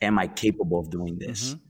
[0.00, 1.50] am I capable of doing this?
[1.50, 1.66] Mm-hmm.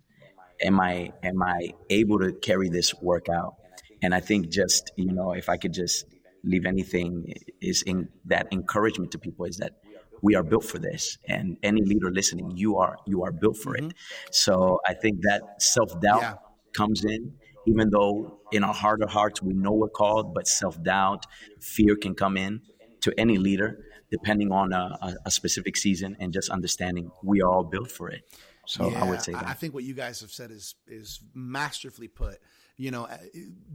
[0.62, 3.54] Am I am I able to carry this work out?
[4.02, 6.04] And I think just you know, if I could just
[6.44, 9.74] leave anything is in that encouragement to people is that
[10.22, 13.74] we are built for this and any leader listening you are you are built for
[13.74, 13.86] mm-hmm.
[13.86, 13.94] it
[14.30, 16.34] so i think that self-doubt yeah.
[16.74, 17.32] comes in
[17.66, 21.24] even though in our heart of hearts we know we're called but self-doubt
[21.60, 22.60] fear can come in
[23.00, 27.64] to any leader depending on a, a specific season and just understanding we are all
[27.64, 28.22] built for it
[28.66, 29.46] so yeah, i would say that.
[29.46, 32.38] i think what you guys have said is is masterfully put
[32.76, 33.18] you know, uh,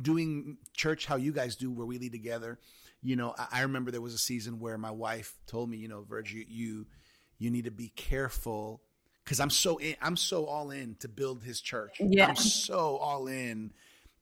[0.01, 2.59] doing church how you guys do, where we lead together.
[3.01, 6.03] You know, I remember there was a season where my wife told me, you know,
[6.03, 6.87] Virgil, you
[7.37, 8.81] you need to be careful
[9.23, 11.97] because I'm so in, I'm so all in to build his church.
[11.99, 12.27] Yeah.
[12.27, 13.73] I'm so all in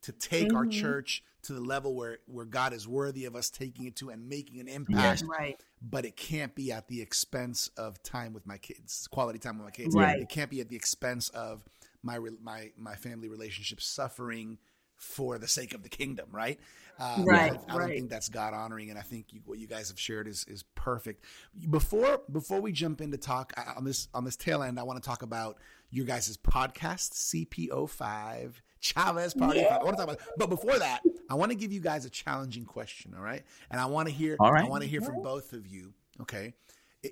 [0.04, 0.58] to take mm-hmm.
[0.58, 4.10] our church to the level where where God is worthy of us taking it to
[4.10, 5.22] and making an impact.
[5.22, 5.24] Yes.
[5.24, 5.60] Right.
[5.82, 9.66] But it can't be at the expense of time with my kids, quality time with
[9.66, 9.96] my kids.
[9.96, 10.22] Right.
[10.22, 11.64] It can't be at the expense of
[12.04, 14.60] my my my family relationships suffering
[14.96, 16.60] for the sake of the kingdom, right?
[17.00, 17.54] Um, right.
[17.68, 20.00] I, I don't think that's God honoring, and I think you, what you guys have
[20.00, 21.26] shared is is perfect.
[21.70, 25.08] Before before we jump into talk on this on this tail end, I want to
[25.08, 25.58] talk about
[25.90, 29.62] your guys' podcast, CPO five Chavez Party.
[29.62, 29.78] Yeah.
[29.78, 32.10] I want to talk about, but before that, I want to give you guys a
[32.10, 33.14] challenging question.
[33.18, 34.38] All right, and I want to hear.
[34.40, 34.66] All right.
[34.66, 35.94] I want to hear from both of you.
[36.22, 36.54] Okay,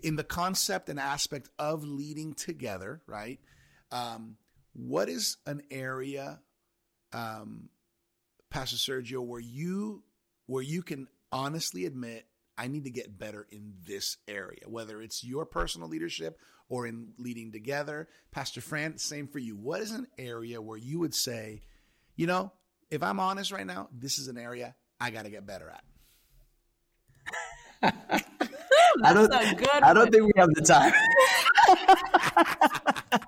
[0.04, 3.40] in the concept and aspect of leading together, right?
[3.92, 4.38] Um,
[4.74, 6.40] what is an area
[7.14, 7.70] um,
[8.50, 10.04] Pastor Sergio, where you
[10.46, 12.26] where you can honestly admit
[12.58, 16.38] I need to get better in this area, whether it's your personal leadership
[16.70, 18.08] or in leading together.
[18.32, 19.56] Pastor Fran, same for you.
[19.56, 21.62] What is an area where you would say,
[22.16, 22.52] you know,
[22.90, 25.84] if I'm honest right now, this is an area I got to get better at.
[29.04, 29.34] I don't.
[29.34, 30.94] I don't think we have the time.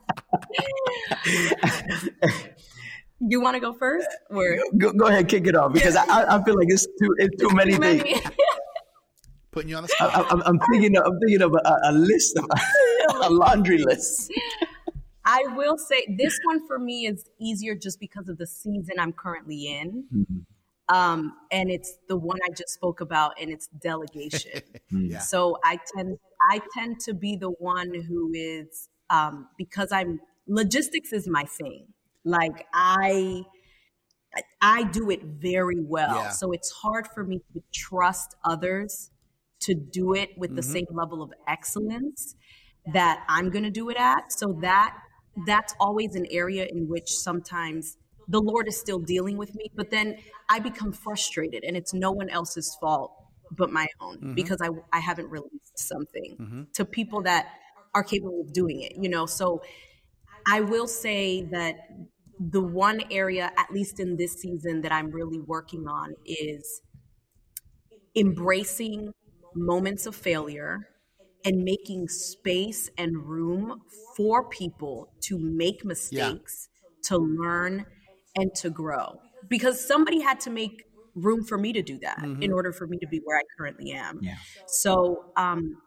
[3.19, 6.43] you want to go first, or go, go, ahead, kick it off because I, I
[6.43, 7.99] feel like it's too it's too many, too many.
[7.99, 8.21] things.
[9.51, 10.11] Putting you on the spot.
[10.15, 10.97] I, am thinking.
[10.97, 12.45] Of, I'm thinking of a, a list, of,
[13.21, 14.31] a laundry list.
[15.25, 19.13] I will say this one for me is easier just because of the season I'm
[19.13, 20.05] currently in.
[20.13, 20.95] Mm-hmm.
[20.95, 24.61] Um, and it's the one I just spoke about, and it's delegation.
[24.91, 25.19] yeah.
[25.19, 26.17] So I tend
[26.49, 31.87] I tend to be the one who is um, because I'm logistics is my thing.
[32.23, 33.43] Like I
[34.61, 36.15] I do it very well.
[36.15, 36.29] Yeah.
[36.29, 39.11] So it's hard for me to trust others
[39.61, 40.57] to do it with mm-hmm.
[40.57, 42.35] the same level of excellence
[42.93, 44.31] that I'm going to do it at.
[44.31, 44.97] So that
[45.45, 49.91] that's always an area in which sometimes the Lord is still dealing with me, but
[49.91, 50.17] then
[50.49, 53.13] I become frustrated and it's no one else's fault
[53.51, 54.33] but my own mm-hmm.
[54.33, 56.61] because I, I haven't released something mm-hmm.
[56.73, 57.47] to people that
[57.93, 59.25] are capable of doing it, you know?
[59.25, 59.61] So
[60.47, 61.75] I will say that
[62.39, 66.81] the one area, at least in this season, that I'm really working on is
[68.15, 69.13] embracing
[69.55, 70.87] moments of failure
[71.45, 73.81] and making space and room
[74.15, 77.09] for people to make mistakes, yeah.
[77.09, 77.85] to learn,
[78.35, 79.19] and to grow.
[79.47, 80.83] Because somebody had to make
[81.15, 82.41] room for me to do that mm-hmm.
[82.41, 84.19] in order for me to be where I currently am.
[84.21, 84.35] Yeah.
[84.67, 85.77] So um,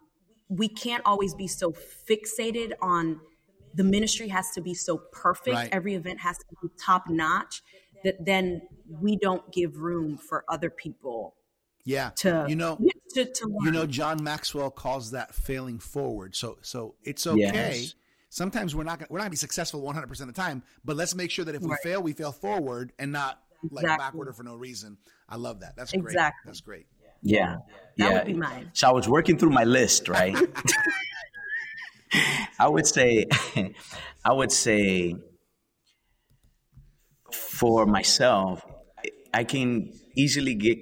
[0.49, 1.73] we can't always be so
[2.09, 3.19] fixated on
[3.75, 5.69] the ministry has to be so perfect, right.
[5.71, 7.61] every event has to be top notch,
[8.03, 11.35] that then we don't give room for other people
[11.85, 12.09] yeah.
[12.17, 12.77] To you know
[13.13, 16.35] to, to you know John Maxwell calls that failing forward.
[16.35, 17.39] So so it's okay.
[17.39, 17.95] Yes.
[18.29, 20.97] Sometimes we're not gonna, we're not gonna be successful 100 percent of the time, but
[20.97, 21.79] let's make sure that if we right.
[21.81, 23.87] fail, we fail forward and not exactly.
[23.87, 24.97] like backward or for no reason.
[25.29, 25.75] I love that.
[25.77, 26.03] That's great.
[26.03, 26.41] Exactly.
[26.45, 26.87] That's great.
[27.21, 27.57] Yeah.
[27.97, 28.13] That yeah.
[28.13, 28.71] would be mine.
[28.73, 30.35] So I was working through my list, right?
[32.59, 33.25] I would say
[34.25, 35.15] I would say
[37.31, 38.65] for myself,
[39.33, 40.77] I can easily get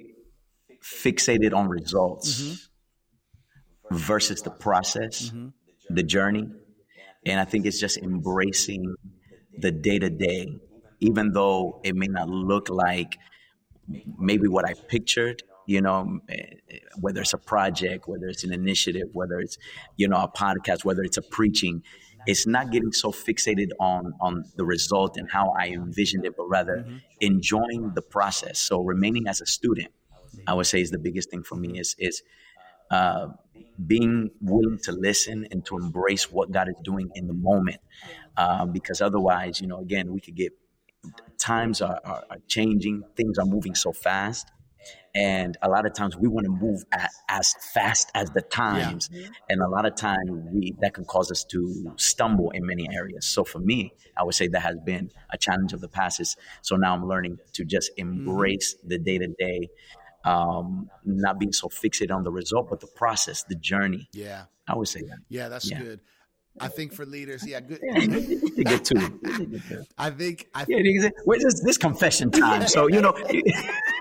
[0.82, 3.96] fixated on results mm-hmm.
[3.96, 5.48] versus the process, mm-hmm.
[5.90, 6.46] the journey.
[7.26, 8.94] And I think it's just embracing
[9.58, 10.58] the day to day,
[11.00, 13.18] even though it may not look like
[14.18, 16.20] maybe what I pictured, you know,
[17.00, 19.58] whether it's a project, whether it's an initiative, whether it's,
[19.96, 21.82] you know, a podcast, whether it's a preaching,
[22.26, 26.46] it's not getting so fixated on on the result and how I envisioned it, but
[26.48, 26.96] rather mm-hmm.
[27.20, 28.58] enjoying the process.
[28.58, 29.92] So remaining as a student,
[30.46, 32.22] I would say is the biggest thing for me is is
[32.90, 33.28] uh,
[33.86, 37.80] being willing to listen and to embrace what God is doing in the moment,
[38.36, 40.52] um, because otherwise, you know, again, we could get
[41.38, 44.50] times are, are, are changing, things are moving so fast,
[45.14, 49.08] and a lot of times we want to move at, as fast as the times
[49.12, 49.28] yeah.
[49.48, 53.26] and a lot of times we that can cause us to stumble in many areas
[53.26, 56.36] so for me i would say that has been a challenge of the past is
[56.62, 58.08] so now i'm learning to just mm-hmm.
[58.08, 58.88] embrace mm-hmm.
[58.88, 59.68] the day-to-day
[60.24, 64.08] um, not being so fixated on the result, but the process, the journey.
[64.12, 64.44] Yeah.
[64.66, 65.18] I would say that.
[65.28, 65.80] Yeah, that's yeah.
[65.80, 66.00] good.
[66.60, 67.80] I think for leaders, yeah, good.
[67.82, 68.06] Yeah,
[68.64, 69.20] good too.
[69.98, 70.46] I think.
[70.54, 72.62] I think yeah, this, this confession time.
[72.68, 73.12] So you know,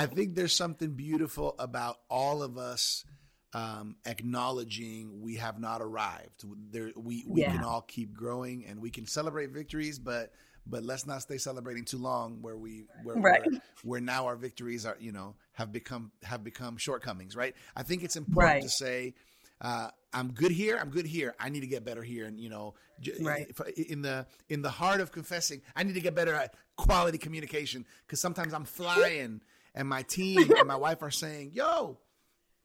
[0.00, 3.04] I think there's something beautiful about all of us
[3.52, 6.44] um, acknowledging we have not arrived.
[6.70, 7.52] There, we we yeah.
[7.52, 10.32] can all keep growing and we can celebrate victories, but
[10.66, 13.42] but let's not stay celebrating too long where we where, right.
[13.44, 17.82] where, where, now our victories are you know have become have become shortcomings right i
[17.82, 18.62] think it's important right.
[18.62, 19.14] to say
[19.62, 22.50] uh, i'm good here i'm good here i need to get better here and you
[22.50, 22.74] know
[23.20, 23.50] right.
[23.88, 27.84] in the in the heart of confessing i need to get better at quality communication
[28.06, 29.40] because sometimes i'm flying
[29.74, 31.98] and my team and my wife are saying yo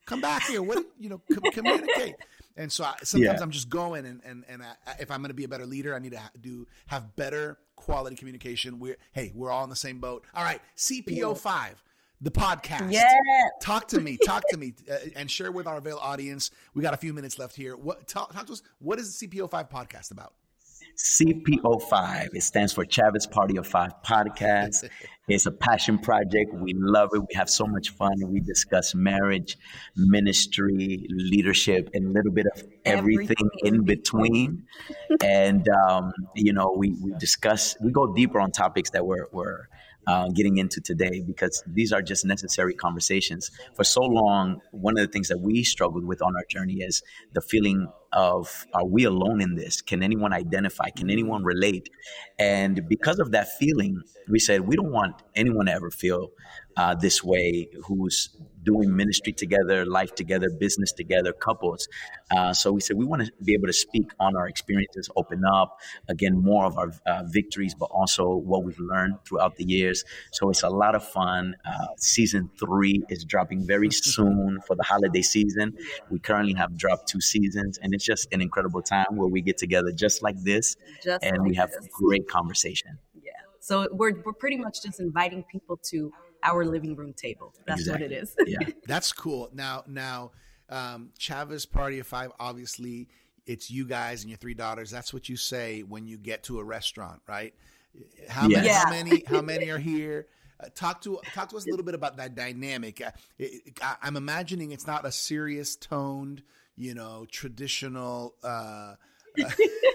[0.05, 2.15] come back here what you know com- communicate
[2.57, 3.43] and so I, sometimes yeah.
[3.43, 5.95] I'm just going and and and I, if I'm going to be a better leader,
[5.95, 8.79] I need to do have better quality communication.
[8.79, 10.25] We're hey, we're all in the same boat.
[10.33, 11.81] All right, CPO five.
[12.21, 12.93] The podcast.
[12.93, 13.11] Yeah.
[13.61, 14.17] Talk to me.
[14.25, 16.49] Talk to me, uh, and share with our Avail audience.
[16.73, 17.75] We got a few minutes left here.
[17.75, 18.61] What talk, talk to us?
[18.79, 20.33] What is the CPO five podcast about?
[20.95, 22.29] CPO5.
[22.33, 24.89] It stands for Chavez Party of Five Podcast.
[25.27, 26.53] it's a passion project.
[26.53, 27.19] We love it.
[27.19, 28.13] We have so much fun.
[28.27, 29.57] We discuss marriage,
[29.95, 33.75] ministry, leadership, and a little bit of everything, everything.
[33.75, 34.67] in between.
[35.23, 39.67] and, um, you know, we, we discuss, we go deeper on topics that we're, we're
[40.07, 43.51] uh, getting into today because these are just necessary conversations.
[43.75, 47.01] For so long, one of the things that we struggled with on our journey is
[47.33, 49.81] the feeling of are we alone in this?
[49.81, 50.89] Can anyone identify?
[50.89, 51.89] Can anyone relate?
[52.39, 56.31] And because of that feeling, we said we don't want anyone to ever feel
[56.77, 58.29] uh, this way who's
[58.63, 61.87] doing ministry together, life together, business together, couples.
[62.31, 65.43] Uh, so we said we want to be able to speak on our experiences, open
[65.45, 70.03] up again more of our uh, victories, but also what we've learned throughout the years.
[70.31, 71.55] So it's a lot of fun.
[71.65, 75.77] Uh, season three is dropping very soon for the holiday season.
[76.09, 79.57] We currently have dropped two seasons, and it's just an incredible time where we get
[79.57, 81.87] together just like this, Just and like we have this.
[81.91, 82.97] great conversation.
[83.21, 83.31] Yeah.
[83.59, 86.11] So we're we're pretty much just inviting people to
[86.43, 87.53] our living room table.
[87.65, 88.35] That's what it is.
[88.45, 88.59] Yeah.
[88.87, 89.49] That's cool.
[89.53, 90.31] Now, now,
[90.69, 92.31] um, Chavez Party of Five.
[92.39, 93.07] Obviously,
[93.45, 94.91] it's you guys and your three daughters.
[94.91, 97.53] That's what you say when you get to a restaurant, right?
[98.29, 98.65] How many?
[98.65, 98.83] Yes.
[98.83, 99.23] How many?
[99.27, 100.27] How many are here?
[100.59, 103.01] Uh, talk to talk to us a little bit about that dynamic.
[103.01, 106.43] Uh, it, I, I'm imagining it's not a serious toned,
[106.77, 108.95] you know, traditional uh,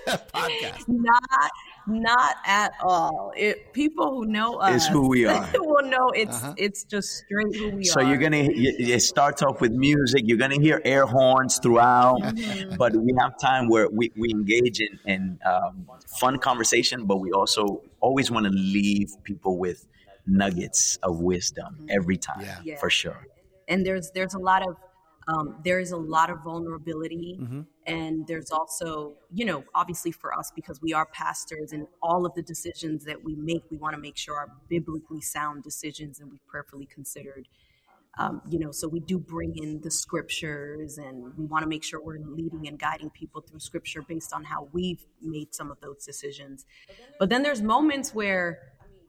[0.09, 0.85] podcast.
[0.89, 1.51] not
[1.87, 3.33] not at all.
[3.37, 5.49] It people who know us It's who we are.
[5.55, 6.55] will know it's Uh-huh.
[6.57, 8.05] it's just straight who we So are.
[8.05, 10.23] So you're gonna it it starts off with music.
[10.25, 12.77] You're gonna hear air horns throughout, Mm-hmm.
[12.77, 15.87] but we have time where we, we engage in, in um,
[16.21, 19.87] fun conversation, but we also always want to leave people with
[20.27, 22.59] nuggets of wisdom every time, Yeah.
[22.65, 22.79] Yeah.
[22.79, 23.27] for sure.
[23.69, 24.77] and there's there's a lot of
[25.29, 27.61] um, there's a lot of vulnerability Mm-hmm.
[27.87, 32.35] and there's also you know obviously for us because we are pastors and all of
[32.35, 36.31] the decisions that we make we want to make sure are biblically sound decisions and
[36.31, 37.49] we've prayerfully considered.
[38.19, 41.85] Um, you know so we do bring in the scriptures and we want to make
[41.85, 45.81] sure we're leading and guiding people through scripture based on how we've made some of
[45.81, 46.67] those decisions.
[47.19, 48.59] But then there's moments where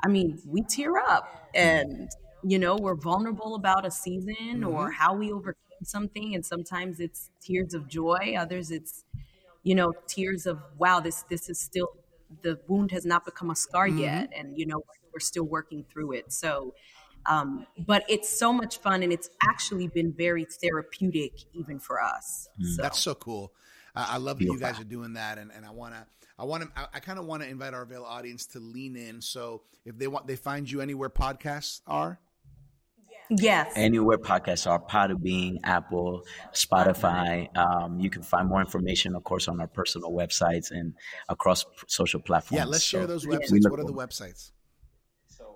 [0.03, 2.09] i mean we tear up and
[2.43, 7.29] you know we're vulnerable about a season or how we overcame something and sometimes it's
[7.41, 9.03] tears of joy others it's
[9.63, 11.89] you know tears of wow this this is still
[12.43, 14.81] the wound has not become a scar yet and you know
[15.13, 16.73] we're still working through it so
[17.27, 22.47] um, but it's so much fun and it's actually been very therapeutic even for us
[22.61, 23.53] so That's so cool.
[23.95, 24.73] I I love that you Beautiful.
[24.73, 26.05] guys are doing that, and, and I want to,
[26.37, 28.95] I want to, I, I kind of want to invite our Avail audience to lean
[28.95, 29.21] in.
[29.21, 32.19] So if they want, they find you anywhere podcasts are.
[33.37, 36.23] Yes Anywhere podcasts are, Podbean, Apple,
[36.53, 37.47] Spotify.
[37.57, 40.93] Um, you can find more information, of course, on our personal websites and
[41.29, 42.59] across social platforms.
[42.59, 43.51] Yeah, let's share those websites.
[43.51, 44.51] look What are the websites?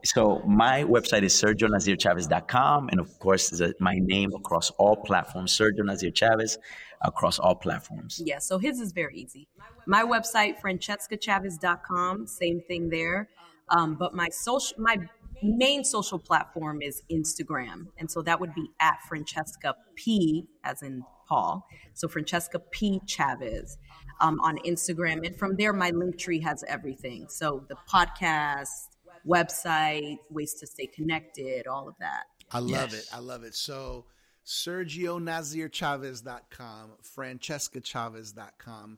[0.05, 2.89] So my website is sergionazirchavez.com.
[2.89, 6.57] And of course, is my name across all platforms, Sergio Nazir Chavez
[7.01, 8.21] across all platforms.
[8.23, 9.47] Yeah, so his is very easy.
[9.85, 13.29] My website, franchescachavez.com, same thing there.
[13.69, 14.97] Um, but my social, my
[15.43, 21.03] main social platform is Instagram, and so that would be at Franchesca P, as in
[21.27, 21.67] Paul.
[21.93, 23.77] So Franchesca P Chavez
[24.21, 27.27] um, on Instagram, and from there, my link tree has everything.
[27.29, 28.87] So the podcast,
[29.27, 32.23] website, ways to stay connected, all of that.
[32.51, 32.93] I love Yes.
[32.93, 33.05] it.
[33.13, 33.55] I love it.
[33.55, 34.05] So
[34.45, 38.97] SergioNazirChavez.com, FranchescaChavez.com.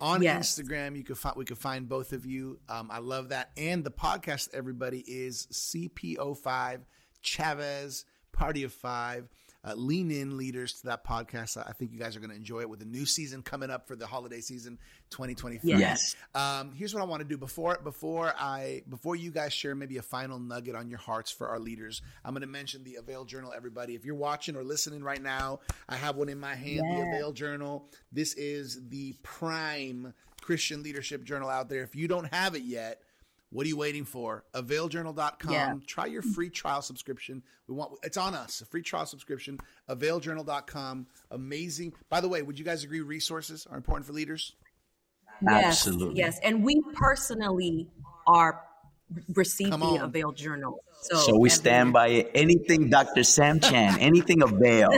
[0.00, 0.58] On Yes.
[0.58, 2.58] Instagram, you can find we can find both of you.
[2.68, 3.50] Um, I love that.
[3.56, 6.80] And the podcast, everybody, is CPO5
[7.22, 9.28] Chavez Party of Five.
[9.62, 11.56] Uh, lean in leaders to that podcast.
[11.56, 13.70] I I think you guys are going to enjoy it with a new season coming
[13.70, 14.78] up for the holiday season
[15.10, 15.78] 2025.
[15.78, 16.16] Yes.
[16.34, 19.98] Um, here's what I want to do before before I before you guys share maybe
[19.98, 22.02] a final nugget on your hearts for our leaders.
[22.24, 23.52] I'm going to mention the Avail Journal.
[23.56, 26.80] Everybody, if you're watching or listening right now, I have one in my hand.
[26.80, 27.88] The Avail Journal.
[28.12, 31.82] This is the prime Christian leadership journal out there.
[31.82, 33.02] If you don't have it yet.
[33.50, 34.44] What are you waiting for?
[34.54, 35.52] Availjournal.com.
[35.52, 35.74] Yeah.
[35.86, 37.42] Try your free trial subscription.
[37.66, 38.60] We want it's on us.
[38.60, 39.58] A free trial subscription.
[39.88, 41.06] Availjournal.com.
[41.32, 41.92] Amazing.
[42.08, 44.54] By the way, would you guys agree resources are important for leaders?
[45.42, 46.18] Yes, Absolutely.
[46.18, 47.88] Yes, and we personally
[48.26, 48.60] are
[49.34, 49.94] receiving Come on.
[49.98, 50.84] the Avail Journal.
[51.02, 52.30] So, So we every- stand by it.
[52.34, 53.22] Anything Dr.
[53.24, 54.90] Sam Chand, anything avail.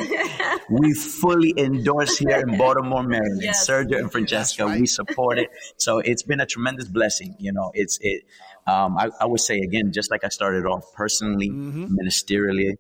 [0.70, 3.40] we fully endorse here in Baltimore, Maryland.
[3.42, 3.68] Yes.
[3.68, 4.80] Sergio and Franchesca, right.
[4.80, 5.48] we support it.
[5.76, 7.36] So it's been a tremendous blessing.
[7.38, 8.24] You know, it's it.
[8.66, 11.96] Um, I, I would say again, just like I started off personally, Mm-hmm.
[12.00, 12.76] ministerially,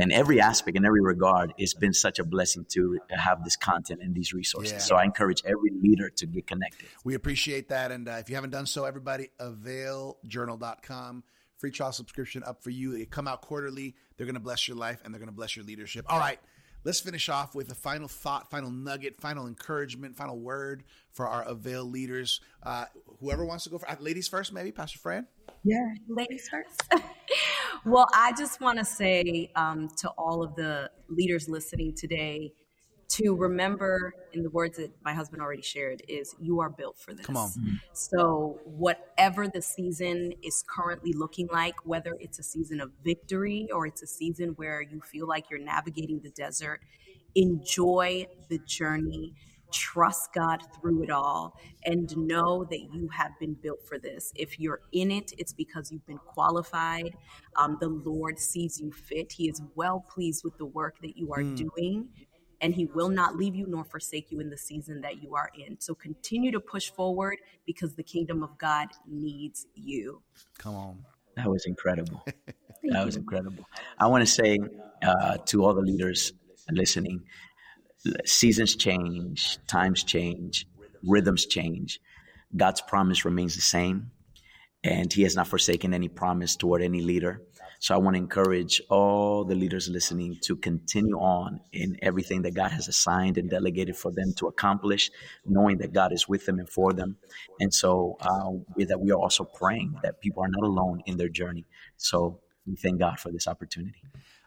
[0.00, 4.00] and every aspect in every regard, it's been such a blessing to have this content
[4.02, 4.72] and these resources.
[4.72, 4.78] Yeah.
[4.78, 6.88] So I encourage every leader to get connected.
[7.04, 7.90] We appreciate that.
[7.90, 11.24] And uh, if you haven't done so, everybody, availjournal.com.
[11.58, 12.98] Free trial subscription up for you.
[12.98, 13.94] They come out quarterly.
[14.16, 16.04] They're going to bless your life and they're going to bless your leadership.
[16.08, 16.38] All right.
[16.86, 21.42] Let's finish off with a final thought, final nugget, final encouragement, final word for our
[21.42, 22.40] Avail leaders.
[22.62, 22.84] Uh,
[23.18, 25.26] whoever wants to go for uh, ladies first, maybe Pastor Fran.
[25.64, 26.80] Yeah, ladies first.
[27.84, 32.52] Well, I just want to say um, to all of the leaders listening today
[33.08, 37.14] to remember, in the words that my husband already shared, is you are built for
[37.14, 37.24] this.
[37.24, 37.50] Come on.
[37.92, 43.86] So, whatever the season is currently looking like, whether it's a season of victory or
[43.86, 46.80] it's a season where you feel like you're navigating the desert,
[47.34, 49.34] enjoy the journey
[49.72, 54.32] trust God through it all and know that you have been built for this.
[54.34, 57.14] If you're in it, it's because you've been qualified.
[57.56, 59.32] Um, the Lord sees you fit.
[59.32, 61.56] He is well pleased with the work that you are mm.
[61.56, 62.08] doing,
[62.60, 65.50] and He will not leave you nor forsake you in the season that you are
[65.56, 65.78] in.
[65.80, 70.22] So continue to push forward because the kingdom of God needs you.
[70.58, 71.04] Come on.
[71.36, 72.24] That was incredible.
[72.84, 73.64] that was incredible.
[73.98, 74.58] I want to say
[75.02, 76.32] uh, to all the leaders
[76.70, 77.22] listening,
[78.24, 80.66] seasons change, times change,
[81.04, 82.00] rhythms change.
[82.56, 84.10] God's promise remains the same,
[84.86, 87.42] and He has not forsaken any promise toward any leader.
[87.78, 92.54] So I want to encourage all the leaders listening to continue on in everything that
[92.54, 95.10] God has assigned and delegated for them to accomplish,
[95.44, 97.16] knowing that God is with them and for them.
[97.60, 98.52] And so uh,
[98.86, 101.66] that we are also praying that people are not alone in their journey.
[101.96, 104.02] So we thank God for this opportunity.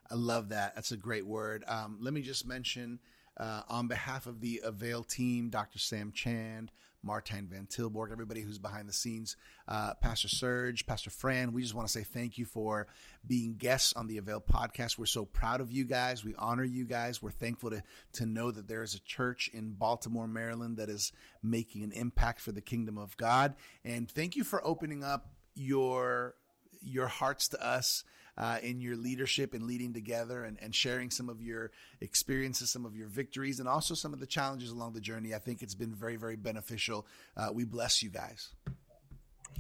[0.10, 0.74] I love that.
[0.74, 1.64] That's a great word.
[1.68, 3.00] Um, let me just mention
[3.38, 5.78] uh, on behalf of the Avail team, Dr.
[5.78, 6.72] Sam Chand,
[7.06, 9.38] Martijn Van Tilborg, everybody who's behind the scenes,
[9.68, 12.88] uh, Pastor Serge, Pastor Fran, we just want to say thank you for
[13.26, 14.98] being guests on the Avail podcast.
[14.98, 16.24] We're so proud of you guys.
[16.24, 17.22] We honor you guys.
[17.22, 17.84] We're thankful to,
[18.14, 22.42] to know that there is a church in Baltimore, Maryland that is making an impact
[22.42, 23.56] for the kingdom of God.
[23.86, 26.36] And thank you for opening up your
[26.82, 28.06] your hearts to us
[28.40, 31.72] uh, in your leadership and leading together and, and sharing some of your
[32.02, 35.36] experiences, some of your victories, and also some of the challenges along the journey.
[35.36, 37.06] I think it's been very, very beneficial.
[37.36, 38.50] Uh, we bless you guys.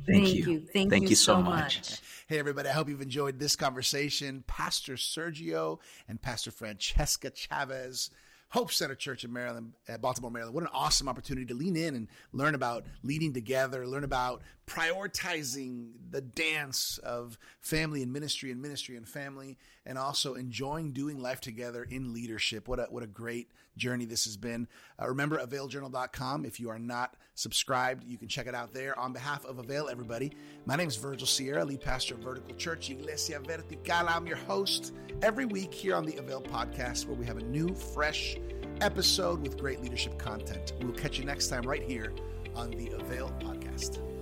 [0.07, 0.51] Thank, Thank you.
[0.53, 0.59] you.
[0.73, 1.77] Thank, Thank you, you so, so much.
[1.77, 2.01] much.
[2.27, 2.69] Hey, everybody.
[2.69, 4.43] I hope you've enjoyed this conversation.
[4.47, 8.09] Pastor Sergio and Pastor Franchesca Chavez.
[8.51, 10.55] Hope Center Church in Maryland, at Baltimore, Maryland.
[10.55, 15.89] What an awesome opportunity to lean in and learn about leading together, learn about prioritizing
[16.11, 21.41] the dance of family and ministry and ministry and family, and also enjoying doing life
[21.41, 22.67] together in leadership.
[22.67, 24.67] What a, what a great journey this has been.
[25.01, 26.45] Uh, remember, availjournal.com.
[26.45, 28.97] If you are not subscribed, you can check it out there.
[28.99, 30.31] On behalf of Avail, everybody,
[30.65, 33.79] my name is Virgil Sierra, lead pastor of Vertical Church, Iglesia Vertical.
[34.07, 34.93] I'm your host
[35.23, 38.37] every week here on the Avail podcast, where we have a new, fresh
[38.81, 40.73] episode with great leadership content.
[40.81, 42.13] We'll catch you next time right here
[42.55, 44.18] on the Avail podcast.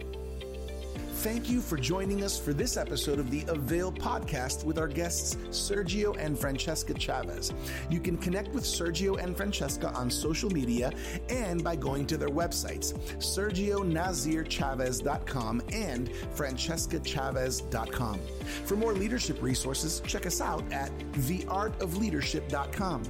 [1.22, 5.34] Thank you for joining us for this episode of the Avail podcast with our guests
[5.50, 7.56] Sergio and Franchesca Chavez.
[7.90, 10.92] You can connect with Sergio and Franchesca on social media
[11.28, 18.20] and by going to their websites, sergionazirchavez.com and franchescachavez.com.
[18.66, 23.04] For more leadership resources, check us out at theartofleadership.com.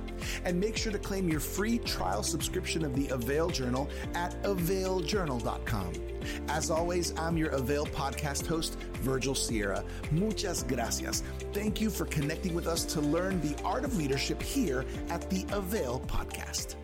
[0.45, 6.16] And make sure to claim your free trial subscription of the Avail Journal at availjournal.com.
[6.49, 9.83] As always, I'm your Avail podcast host, Virgil Sierra.
[10.11, 11.23] Muchas gracias.
[11.53, 15.45] Thank you for connecting with us to learn the art of leadership here at the
[15.51, 16.75] Avail podcast.